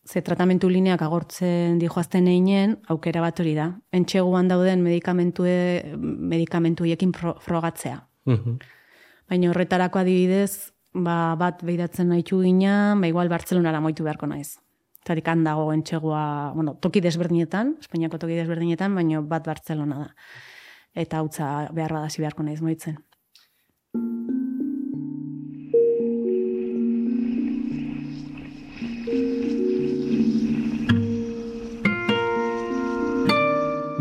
ze 0.06 0.22
tratamentu 0.22 0.70
lineak 0.70 1.02
agortzen 1.02 1.78
dihoazten 1.80 2.28
einen, 2.28 2.80
aukera 2.90 3.22
bat 3.22 3.40
hori 3.40 3.54
da. 3.56 3.68
Entxeguan 3.94 4.48
dauden 4.50 4.82
medikamentu 4.84 5.46
medikamentuekin 6.32 7.14
frogatzea. 7.14 8.08
Mhm. 8.26 8.58
Baina 9.30 9.50
horretarako 9.52 10.00
adibidez, 10.00 10.71
ba, 10.94 11.36
bat 11.36 11.64
behiratzen 11.64 12.10
nahi 12.10 12.24
gina, 12.24 12.96
ba, 13.00 13.08
igual 13.08 13.30
Bartzelonara 13.30 13.80
moitu 13.80 14.04
beharko 14.04 14.28
naiz. 14.28 14.60
Zatik 15.08 15.28
handago 15.28 15.72
entxegua, 15.74 16.52
bueno, 16.54 16.76
toki 16.76 17.02
desberdinetan, 17.02 17.78
Espainiako 17.80 18.20
toki 18.20 18.36
desberdinetan, 18.36 18.94
baina 18.96 19.22
bat 19.22 19.46
Bartzelona 19.46 19.98
da. 19.98 20.10
Eta 20.94 21.18
hautza 21.18 21.70
behar 21.74 21.94
badasi 21.94 22.22
beharko 22.22 22.44
naiz 22.44 22.62
moitzen. 22.62 23.00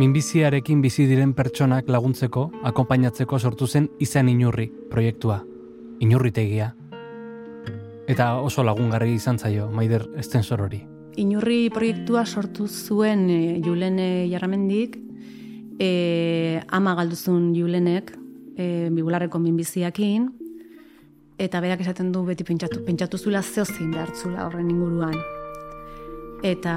Minbiziarekin 0.01 0.81
bizi 0.81 1.05
diren 1.05 1.35
pertsonak 1.37 1.89
laguntzeko, 1.93 2.47
akonpainatzeko 2.65 3.39
sortu 3.39 3.67
zen 3.69 3.91
izan 4.01 4.31
inurri 4.33 4.71
proiektua. 4.89 5.43
Inurritegia. 6.01 6.71
Eta 8.11 8.41
oso 8.43 8.65
lagungarri 8.67 9.13
izan 9.15 9.39
zaio, 9.39 9.69
maider 9.71 10.03
esten 10.19 10.43
sorori. 10.43 10.81
Inurri 11.23 11.69
proiektua 11.71 12.25
sortu 12.27 12.67
zuen 12.67 13.29
e, 13.31 13.61
Julene 13.63 14.27
Jarramendik, 14.31 14.97
e, 15.79 16.59
ama 16.75 16.97
galduzun 16.99 17.53
Julenek, 17.55 18.11
e, 18.57 18.89
bibularreko 18.91 19.39
minbiziakin, 19.39 20.27
eta 21.39 21.63
berak 21.63 21.85
esaten 21.87 22.11
du 22.11 22.25
beti 22.27 22.43
pentsatu, 22.49 22.83
pentsatu 22.89 23.19
zula 23.19 23.45
zeozin 23.47 23.95
behartzula 23.95 24.49
horren 24.49 24.73
inguruan. 24.75 25.15
Eta 26.43 26.75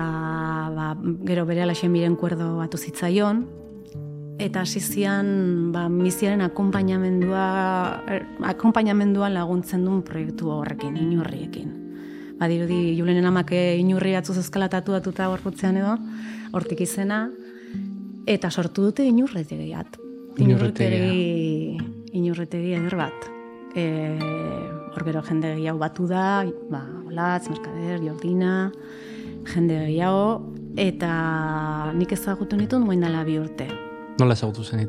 ba, 0.76 0.94
gero 1.26 1.48
bere 1.50 1.66
alaxen 1.66 1.92
miren 1.96 2.20
kuerdo 2.20 2.60
batu 2.60 2.78
zitzaion, 2.78 3.42
eta 4.40 4.62
asizian 4.62 5.72
ba, 5.74 5.88
miziaren 5.90 6.42
akompainamendua, 6.42 7.46
er, 8.10 8.26
akompainamenduan 8.54 9.34
laguntzen 9.36 9.86
duen 9.86 10.02
proiektu 10.06 10.50
horrekin, 10.54 10.98
inurriekin. 10.98 11.72
Ba, 12.40 12.50
dirudi, 12.50 12.96
Julenen 12.98 13.28
amake 13.30 13.76
inurri 13.80 14.16
atzuz 14.18 14.38
eskalatatu 14.42 14.96
datuta 14.96 15.30
gorputzean 15.32 15.78
edo, 15.82 15.98
hortik 16.54 16.82
izena, 16.86 17.28
eta 18.28 18.50
sortu 18.50 18.90
dute 18.90 19.06
inurretegiat. 19.08 20.00
Inurretegi, 20.42 21.78
inurretegi 22.18 22.74
eder 22.80 22.98
bat. 22.98 23.30
E, 23.78 23.86
hor 24.94 25.06
gero 25.06 25.22
jende 25.26 25.54
gehiago 25.58 25.82
batu 25.82 26.08
da, 26.10 26.44
ba, 26.74 26.84
Olatz, 27.08 27.48
Merkader, 27.52 28.02
Jordina, 28.02 28.72
jende 29.54 29.80
gehiago, 29.86 30.54
eta 30.78 31.94
nik 31.94 32.14
ezagutu 32.18 32.58
nitu 32.58 32.82
nuen 32.82 33.06
dela 33.06 33.26
bi 33.28 33.38
urte. 33.42 33.70
Nola 34.20 34.36
ezagutu 34.38 34.64
zen? 34.64 34.84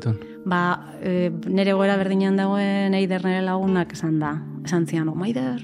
Ba, 0.45 0.93
e, 1.01 1.31
nire 1.49 1.73
goera 1.73 1.97
berdinean 1.97 2.37
dagoen 2.37 2.93
eider 2.93 3.23
nire 3.25 3.41
lagunak 3.41 3.93
esan 3.93 4.19
da. 4.21 4.35
Esan 4.65 4.85
zian, 4.85 5.09
oh, 5.09 5.15
maider, 5.17 5.63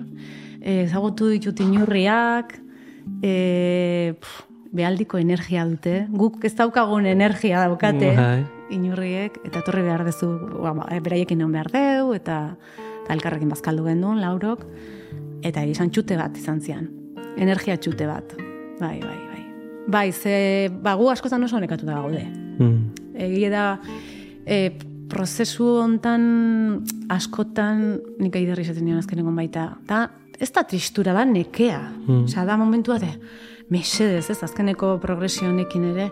e, 0.62 0.82
ezagutu 0.88 1.30
ditut 1.30 1.60
inurriak, 1.62 2.56
e, 3.22 4.16
pff, 4.20 4.48
behaldiko 4.74 5.20
energia 5.22 5.66
dute. 5.68 6.08
Guk 6.10 6.46
ez 6.48 6.56
daukagun 6.58 7.06
energia 7.06 7.62
daukate, 7.68 8.16
bai. 8.18 8.46
inurriek, 8.74 9.38
eta 9.46 9.62
torri 9.66 9.84
behar 9.86 10.06
dezu, 10.08 10.32
ba, 10.62 10.74
ba 10.74 10.88
beraiekin 11.04 11.44
non 11.44 11.52
behar 11.54 11.70
deu, 11.74 12.16
eta, 12.18 12.56
eta 13.04 13.14
elkarrekin 13.14 13.52
bazkaldu 13.52 13.86
gendun, 13.86 14.24
laurok, 14.24 14.66
eta 15.46 15.66
izan 15.70 15.92
txute 15.94 16.18
bat 16.18 16.38
izan 16.38 16.64
zian. 16.66 16.90
Energia 17.38 17.78
txute 17.78 18.10
bat. 18.10 18.34
Bai, 18.82 18.98
bai, 19.04 19.20
bai. 19.30 19.46
Bai, 19.92 20.08
ze, 20.12 20.72
ba, 20.82 20.96
gu 20.98 21.12
askotan 21.14 21.46
oso 21.46 21.62
nekatuta 21.62 22.02
gaude. 22.02 22.26
Mm 22.58 23.01
egia 23.22 23.52
da 23.54 23.66
e, 24.46 24.72
prozesu 25.12 25.68
hontan 25.82 26.24
askotan 27.12 28.00
nik 28.22 28.36
aiderri 28.40 28.64
izaten 28.66 28.88
nion 28.88 29.02
azkenengon 29.02 29.36
baita. 29.38 29.68
Da, 29.88 30.06
ez 30.42 30.50
da 30.56 30.64
tristura 30.68 31.14
da 31.16 31.26
nekea. 31.28 31.82
Mm. 32.08 32.24
Osa, 32.30 32.46
da 32.48 32.58
momentua 32.58 32.98
de, 33.02 33.12
mesedez, 33.74 34.30
ez, 34.32 34.40
azkeneko 34.48 34.96
progresio 35.04 35.50
honekin 35.50 35.90
ere, 35.92 36.08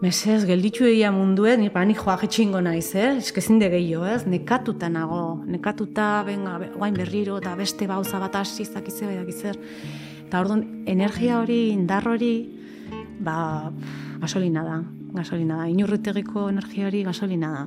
mesedez, 0.00 0.44
gelditu 0.48 0.86
egia 0.88 1.10
munduen, 1.12 1.60
nik 1.64 1.74
bani 1.74 1.96
joa 1.98 2.16
jetxingo 2.22 2.62
naiz, 2.64 2.94
eh? 2.94 3.10
Eskezin 3.20 3.58
de 3.60 3.68
gehiago, 3.72 4.06
ez? 4.08 4.22
Nekatuta 4.30 4.88
nago, 4.92 5.24
nekatuta, 5.46 6.12
venga, 6.28 6.56
guain 6.76 6.96
berriro, 6.96 7.40
eta 7.42 7.56
beste 7.58 7.90
bauza 7.90 8.22
bat 8.22 8.40
hasi, 8.40 8.64
zakize, 8.64 9.04
bai, 9.10 9.18
dakizer. 9.20 9.58
Eta 10.24 10.40
orduan, 10.40 10.64
energia 10.88 11.42
hori, 11.42 11.66
indar 11.74 12.06
hori, 12.08 12.32
ba, 13.20 13.36
gasolina 14.22 14.64
da 14.64 14.80
gasolina 15.12 15.62
da. 15.62 15.68
Inurritegiko 15.68 16.48
energiari 16.50 17.02
gasolina 17.06 17.52
da. 17.52 17.64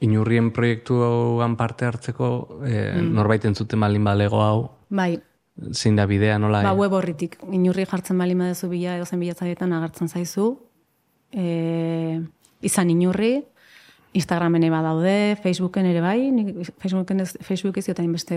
Inurrien 0.00 0.48
proiektu 0.56 1.02
hauan 1.04 1.56
parte 1.60 1.84
hartzeko 1.84 2.28
e, 2.64 2.72
mm. 2.72 3.10
norbait 3.18 3.44
entzuten 3.44 3.80
balin 3.84 4.04
balego 4.04 4.40
hau. 4.40 4.60
Bai. 4.88 5.12
Zein 5.76 5.98
da 5.98 6.06
bidea, 6.08 6.38
nola? 6.40 6.62
Ba, 6.64 6.72
web 6.72 6.94
horritik. 6.96 7.36
Inurri 7.52 7.84
jartzen 7.84 8.18
balin 8.18 8.40
badezu 8.40 8.70
bila, 8.70 8.96
edo 8.96 9.04
zen 9.04 9.20
bilatzaietan 9.20 9.74
agertzen 9.76 10.08
zaizu. 10.08 10.54
E, 11.36 12.20
izan 12.64 12.90
inurri, 12.90 13.42
Instagramen 14.12 14.64
eba 14.66 14.80
daude, 14.82 15.36
Facebooken 15.42 15.86
ere 15.86 16.00
bai, 16.02 16.18
Facebooken 16.82 17.20
ez, 17.20 17.36
Facebook 17.46 17.76
ez 17.78 17.84
diotain 17.86 18.10
beste, 18.12 18.36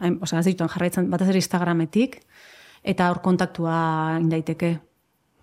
hain, 0.00 0.18
oza, 0.20 0.40
ez 0.40 0.56
jarraitzen, 0.56 1.08
bat 1.08 1.22
ez 1.22 1.34
Instagrametik, 1.34 2.20
eta 2.84 3.08
hor 3.10 3.22
kontaktua 3.24 4.18
indaiteke. 4.20 4.78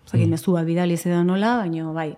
Zagin, 0.06 0.28
mm. 0.28 0.30
mezua 0.30 0.62
bidali 0.62 0.94
edo 0.94 1.24
nola, 1.24 1.56
baina 1.64 1.90
bai, 1.90 2.12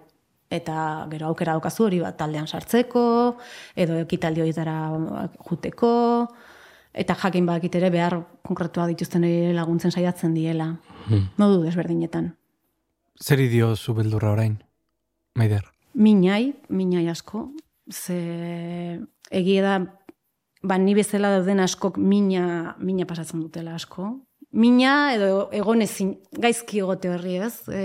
eta 0.50 1.06
gero 1.10 1.30
aukera 1.30 1.54
daukazu 1.56 1.86
hori 1.86 2.02
bat 2.04 2.18
taldean 2.20 2.46
sartzeko, 2.46 3.38
edo 3.76 3.96
ekitaldi 4.02 4.44
horietara 4.44 4.76
juteko, 5.48 5.92
eta 6.92 7.16
jakin 7.16 7.48
bakit 7.48 7.80
ere 7.80 7.88
behar 7.90 8.18
konkretua 8.44 8.86
dituzten 8.92 9.24
ere 9.24 9.54
laguntzen 9.56 9.90
saiatzen 9.92 10.36
diela. 10.36 10.74
Mm. 11.08 11.32
Modu 11.40 11.62
desberdinetan. 11.64 12.34
Zer 13.18 13.40
idio 13.40 13.74
zu 13.76 13.96
beldurra 13.96 14.36
orain, 14.36 14.60
Maider? 15.34 15.77
Minai, 15.98 16.54
minai 16.70 17.08
asko, 17.10 17.48
ze 17.90 18.18
egia 19.30 19.64
da, 19.64 19.74
ba, 20.62 20.78
ni 20.78 20.94
bezala 20.96 21.32
dauden 21.36 21.60
askok 21.64 21.98
mina, 21.98 22.74
mina 22.78 23.06
pasatzen 23.08 23.42
dutela 23.42 23.74
asko. 23.78 24.12
Mina 24.58 25.12
edo 25.12 25.48
egon 25.52 25.82
ezin, 25.84 26.14
gaizki 26.32 26.80
egote 26.80 27.10
horri 27.12 27.36
ez. 27.44 27.54
E, 27.68 27.82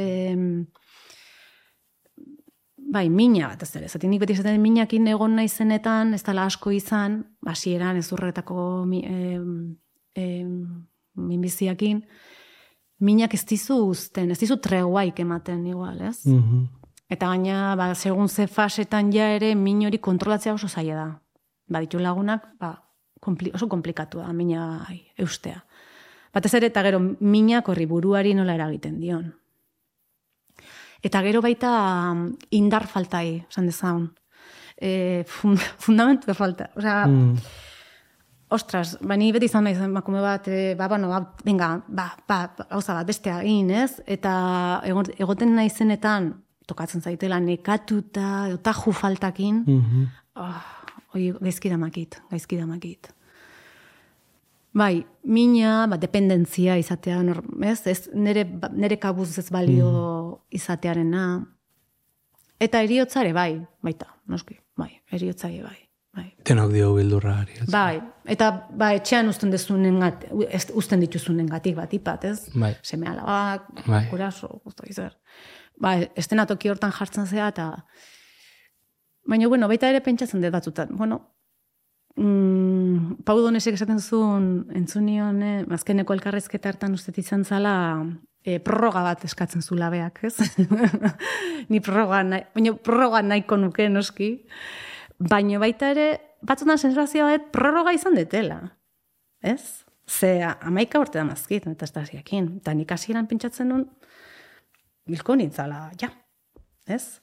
bai, 2.93 3.07
mina 3.09 3.49
bat 3.51 3.66
ez 3.66 3.72
ere. 3.80 3.89
Zaten 3.89 4.14
nik 4.14 4.22
beti 4.24 4.38
zaten 4.38 4.61
minakin 4.64 5.09
egon 5.11 5.36
naizenetan, 5.39 6.14
ez 6.16 6.22
dela 6.24 6.45
asko 6.47 6.72
izan, 6.72 7.20
basieran 7.43 7.99
ez 7.99 8.07
urretako 8.16 8.86
e, 9.01 9.41
e, 10.16 10.28
minbiziakin, 11.20 11.99
minak 13.03 13.34
ez 13.36 13.43
dizu 13.49 13.82
uzten, 13.89 14.32
ez 14.32 14.39
dizu 14.39 14.61
treguaik 14.64 15.20
ematen 15.26 15.66
igual, 15.68 15.99
ez? 16.14 16.22
Mm 16.30 16.83
Eta 17.14 17.30
gaina, 17.30 17.76
ba, 17.78 17.91
segun 17.93 18.30
ze 18.30 18.47
fasetan 18.47 19.11
ja 19.14 19.28
ere, 19.36 19.53
min 19.55 19.86
hori 19.86 19.99
kontrolatzea 20.01 20.55
oso 20.55 20.68
zaila 20.68 20.95
da. 20.97 21.07
Ba, 21.70 21.82
ditu 21.84 21.99
lagunak, 22.01 22.47
ba, 22.59 22.74
kompli, 23.22 23.51
oso 23.53 23.68
komplikatu 23.70 24.24
da, 24.24 24.32
mina 24.34 24.88
eustea. 25.22 25.61
Batez 26.34 26.53
ere, 26.57 26.72
eta 26.72 26.82
gero, 26.88 26.99
minak 27.22 27.70
horri 27.70 27.86
buruari 27.86 28.34
nola 28.34 28.55
eragiten 28.57 28.97
dion. 29.01 29.28
Eta 31.03 31.22
gero 31.26 31.43
baita 31.43 31.74
indar 32.55 32.88
faltai, 32.89 33.43
esan 33.45 33.70
dezaun. 33.70 34.07
E, 34.74 35.24
fund, 35.30 35.61
fundamentu 35.86 36.34
falta. 36.34 36.72
Osea, 36.80 37.03
mm. 37.05 37.59
Ostras, 38.53 38.97
ba, 39.01 39.18
ni 39.18 39.32
beti 39.34 39.47
izan 39.49 39.66
nahi 39.66 39.88
makume 39.89 40.22
bat, 40.22 40.47
e, 40.47 40.74
ba, 40.78 40.88
bueno, 40.89 41.09
ba, 41.09 41.22
venga, 41.45 41.76
ba, 41.88 42.09
ba, 42.30 42.39
ba, 42.57 42.68
bat, 42.70 43.05
bestea 43.05 43.41
egin, 43.41 43.70
ez? 43.84 44.01
Eta 44.05 44.34
egoten 44.86 45.55
nahi 45.57 45.70
zenetan, 45.70 46.34
tokatzen 46.68 47.01
zaitela 47.01 47.39
nekatuta, 47.39 48.47
eta 48.53 48.74
faltakin, 48.74 49.64
mm 49.68 49.82
-hmm. 49.82 50.07
oh, 50.36 50.61
oi, 51.16 51.34
gaizki 51.41 51.70
damakit, 51.70 52.22
gaizki 52.32 52.57
damakit. 52.57 53.14
Bai, 54.74 55.05
mina, 55.24 55.88
ba, 55.88 55.97
dependentzia 55.97 56.78
izatea, 56.82 57.22
ez? 57.61 57.88
ez 57.88 58.09
nere, 58.14 58.47
nere 58.74 58.97
kabuz 58.97 59.38
ez 59.38 59.49
balio 59.51 59.89
mm. 59.89 60.39
izatearena. 60.49 61.45
Eta 62.59 62.82
eriotzare, 62.82 63.34
bai, 63.34 63.61
baita, 63.82 64.07
noski, 64.28 64.57
bai, 64.78 64.89
eriotzare, 65.11 65.61
bai. 65.64 65.80
Bai. 66.14 66.28
Tenok 66.45 66.70
dio 66.70 66.91
bildurra 66.93 67.39
Bai, 67.72 67.99
eta 68.30 68.68
ba, 68.70 68.91
etxean 68.93 69.28
usten 69.28 69.49
dezunen 69.49 69.99
gat, 69.99 70.28
usten 70.78 71.01
dituzunen 71.01 71.47
gatik 71.49 71.76
bat 71.76 71.93
ipat, 71.93 72.26
ez? 72.30 72.49
Bai. 72.53 72.76
Seme 72.86 73.07
alabak, 73.09 73.66
bai. 73.88 74.03
kuraso, 74.11 74.61
guztu 74.64 74.86
izar 74.89 75.16
ba, 75.80 75.96
estena 76.20 76.46
toki 76.50 76.70
hortan 76.70 76.92
jartzen 76.92 77.28
zea, 77.28 77.48
eta 77.54 77.86
baina, 79.30 79.48
bueno, 79.48 79.70
baita 79.72 79.90
ere 79.90 80.02
pentsatzen 80.04 80.42
dut 80.42 80.54
batzutan, 80.54 80.92
bueno, 80.98 81.22
mm, 82.16 83.24
Pau 83.26 83.40
Donesek 83.42 83.78
esaten 83.80 84.00
zuen, 84.00 84.68
entzunion, 84.76 85.42
eh, 85.44 85.66
azkeneko 85.72 86.14
elkarrezketa 86.14 86.70
hartan 86.70 86.94
uste 86.94 87.14
izan 87.18 87.46
zala, 87.46 87.74
e, 88.44 88.60
prorroga 88.60 89.04
bat 89.06 89.24
eskatzen 89.26 89.64
zu 89.64 89.78
labeak, 89.80 90.24
ez? 90.28 90.36
Ni 91.72 91.80
prorroga, 91.84 92.24
nahi, 92.28 92.46
baina 92.56 92.76
prorroga 92.76 93.24
nahiko 93.24 93.58
nuke, 93.60 93.88
noski, 93.90 94.34
baina 95.20 95.62
baita 95.64 95.94
ere, 95.96 96.08
batzutan 96.44 96.80
sensazioa 96.80 97.32
bat, 97.32 97.50
prorroga 97.56 97.96
izan 97.96 98.20
detela, 98.20 98.60
ez? 99.42 99.86
Ze, 100.10 100.36
amaika 100.44 101.00
urte 101.00 101.22
da 101.22 101.24
mazkit, 101.28 101.70
eta 101.72 101.88
estaziakin, 101.88 102.58
eta 102.60 102.74
nik 102.76 102.92
hasieran 102.92 103.30
pentsatzen 103.30 103.72
nun, 103.72 103.86
bilko 105.08 105.36
nintzala, 105.36 105.91
ja, 105.99 106.10
ez? 106.88 107.20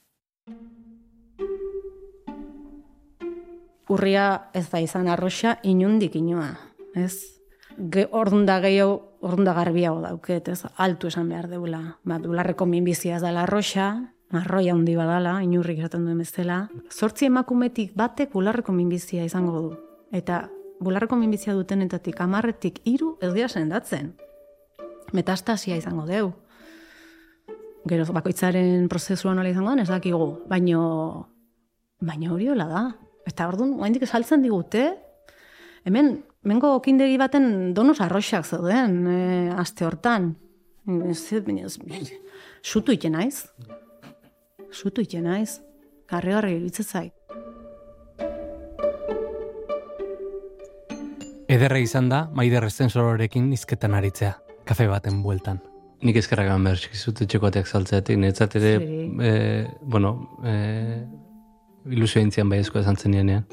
Urria 3.91 4.25
ez 4.55 4.67
da 4.71 4.79
izan 4.79 5.09
arroxa 5.11 5.57
inundik 5.67 6.15
inoa, 6.15 6.53
ez? 6.95 7.15
Ge, 7.91 8.05
ordunda 8.11 8.59
gehiago, 8.63 9.17
ordunda 9.25 9.53
garbiago 9.57 10.01
dauket, 10.03 10.51
ez? 10.53 10.61
Altu 10.77 11.09
esan 11.09 11.29
behar 11.31 11.49
deula. 11.51 11.81
Ba, 12.07 12.19
bularreko 12.21 12.67
minbizia 12.69 13.17
ez 13.17 13.23
dela 13.23 13.43
arroxa, 13.47 13.89
arroia 14.31 14.75
handi 14.75 14.95
badala, 14.95 15.39
inurrik 15.43 15.81
esaten 15.81 16.05
duen 16.07 16.21
bezala. 16.21 16.61
Zortzi 16.91 17.27
emakumetik 17.27 17.95
batek 17.97 18.31
bularreko 18.35 18.75
minbizia 18.75 19.25
izango 19.27 19.59
du. 19.59 19.73
Eta 20.15 20.45
bularreko 20.79 21.17
minbizia 21.19 21.55
dutenetatik 21.57 22.21
amarretik 22.21 22.79
hiru 22.85 23.17
ez 23.21 23.33
dira 23.33 23.49
sendatzen. 23.49 24.13
Metastasia 25.11 25.75
izango 25.75 26.05
deu 26.07 26.31
gero 27.87 28.05
bakoitzaren 28.13 28.87
prozesua 28.89 29.33
nola 29.33 29.49
izango 29.49 29.73
ez 29.81 29.89
dakigu, 29.89 30.45
baino 30.49 30.81
baino 32.01 32.33
hori 32.33 32.49
hola 32.49 32.67
da. 32.67 32.83
Eta 33.27 33.47
orduan, 33.47 33.77
oraindik 33.79 34.07
saltzen 34.07 34.41
digute, 34.41 34.95
hemen 35.85 36.23
mengo 36.43 36.73
okindegi 36.75 37.17
baten 37.21 37.73
donos 37.77 37.99
arroxak 38.01 38.45
zauden 38.45 39.07
e, 39.07 39.19
aste 39.53 39.85
hortan. 39.85 40.35
Sutu 42.61 42.91
ite 42.91 43.09
naiz. 43.09 43.45
Sutu 44.71 45.01
ite 45.01 45.21
naiz. 45.21 45.61
Garri 46.09 46.33
garri 46.33 46.69
zait. 46.83 47.13
Ederra 51.51 51.79
izan 51.83 52.09
da, 52.09 52.29
maider 52.31 52.63
estensororekin 52.63 53.51
izketan 53.53 53.93
aritzea, 53.93 54.37
kafe 54.65 54.87
baten 54.87 55.21
bueltan. 55.21 55.59
Nik 56.01 56.17
ezkerrak 56.17 56.47
eman 56.49 56.63
behar 56.65 56.79
txikizut 56.81 57.19
etxekoateak 57.25 57.67
saltzeatik, 57.69 58.17
netzat 58.17 58.55
ere, 58.57 58.71
e, 59.21 59.33
bueno, 59.81 60.15
e, 60.41 60.53
ilusio 61.93 62.21
intzian 62.25 62.49
bai 62.49 62.61
ezko 62.63 62.81
esan 62.81 62.97
zen 62.97 63.13
nienean. 63.13 63.45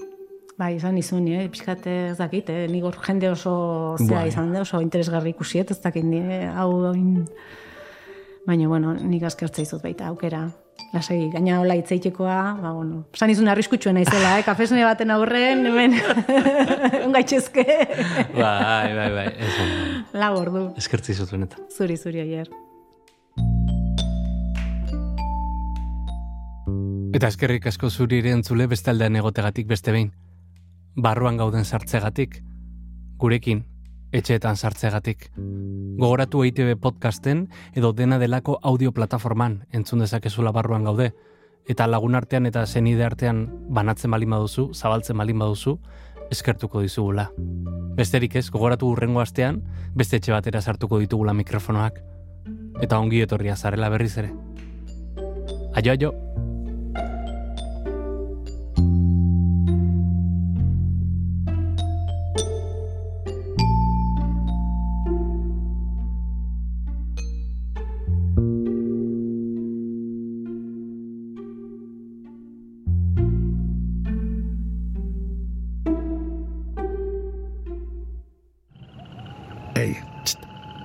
Bai, 0.59 0.73
izan 0.75 0.97
izun, 0.99 1.27
eh? 1.31 1.45
pixkate 1.53 1.93
ez 2.09 2.17
dakit, 2.19 2.49
eh? 2.51 2.65
nik 2.73 2.87
jende 3.07 3.31
oso 3.31 3.53
zea 4.01 4.17
bai. 4.17 4.29
izan 4.33 4.51
da, 4.53 4.65
oso 4.65 4.81
interesgarri 4.83 5.31
ikusiet, 5.31 5.71
ez 5.71 5.79
dakit, 5.85 6.09
eh? 6.19 6.49
hau, 6.51 6.73
baina, 8.49 8.67
bueno, 8.73 8.97
nik 8.99 9.29
askertza 9.29 9.63
izut 9.63 9.85
baita, 9.85 10.09
aukera. 10.09 10.49
Lasai, 10.93 11.29
gaina 11.29 11.59
hola 11.61 11.75
itzeitekoa, 11.77 12.37
ba, 12.63 12.71
bueno, 12.73 13.03
san 13.15 13.29
izun 13.29 13.51
arriskutsua 13.53 13.93
naizela, 13.93 14.39
eh? 14.39 14.45
kafesne 14.47 14.85
baten 14.87 15.11
aurren, 15.13 15.67
hemen, 15.69 15.99
ongaitxezke. 17.07 17.65
bai, 18.33 18.95
bai, 18.97 19.11
bai, 19.19 19.27
ez 19.37 19.53
La 20.17 20.31
gordu. 20.33 20.71
Eskertzi 20.81 21.13
zut 21.13 21.35
benetan. 21.35 21.67
Zuri, 21.77 21.99
zuri, 22.01 22.23
aier. 22.25 22.49
Eta 27.19 27.29
eskerrik 27.29 27.67
asko 27.69 27.91
zuri 27.91 28.23
ere 28.23 28.33
entzule 28.37 28.67
bestaldean 28.71 29.17
egotegatik 29.21 29.69
beste 29.69 29.93
behin. 29.93 30.13
Barruan 30.97 31.37
gauden 31.37 31.65
sartzegatik, 31.65 32.41
gurekin, 33.21 33.65
etxeetan 34.13 34.57
sartzegatik. 34.57 35.31
Gogoratu 35.37 36.43
EITB 36.45 36.77
podcasten 36.81 37.49
edo 37.75 37.93
dena 37.93 38.19
delako 38.19 38.59
audio 38.63 38.93
plataforman 38.93 39.65
entzun 39.73 40.05
dezakezula 40.05 40.53
barruan 40.53 40.85
gaude. 40.85 41.13
Eta 41.69 41.87
lagun 41.87 42.15
artean 42.15 42.47
eta 42.47 42.65
zenide 42.67 43.05
artean 43.05 43.47
banatzen 43.69 44.11
balin 44.11 44.31
baduzu, 44.31 44.71
zabaltzen 44.73 45.19
balin 45.19 45.39
baduzu, 45.39 45.79
eskertuko 46.31 46.81
dizugula. 46.81 47.29
Besterik 47.99 48.37
ez, 48.37 48.49
gogoratu 48.51 48.89
urrengo 48.89 49.21
astean, 49.21 49.63
beste 49.95 50.17
etxe 50.17 50.33
batera 50.33 50.63
sartuko 50.63 51.01
ditugula 51.03 51.35
mikrofonoak. 51.35 52.01
Eta 52.81 52.99
ongi 52.99 53.21
etorria 53.21 53.57
zarela 53.57 53.91
berriz 53.93 54.17
ere. 54.17 54.33
Aio, 55.75 55.93
aio! 55.93 56.28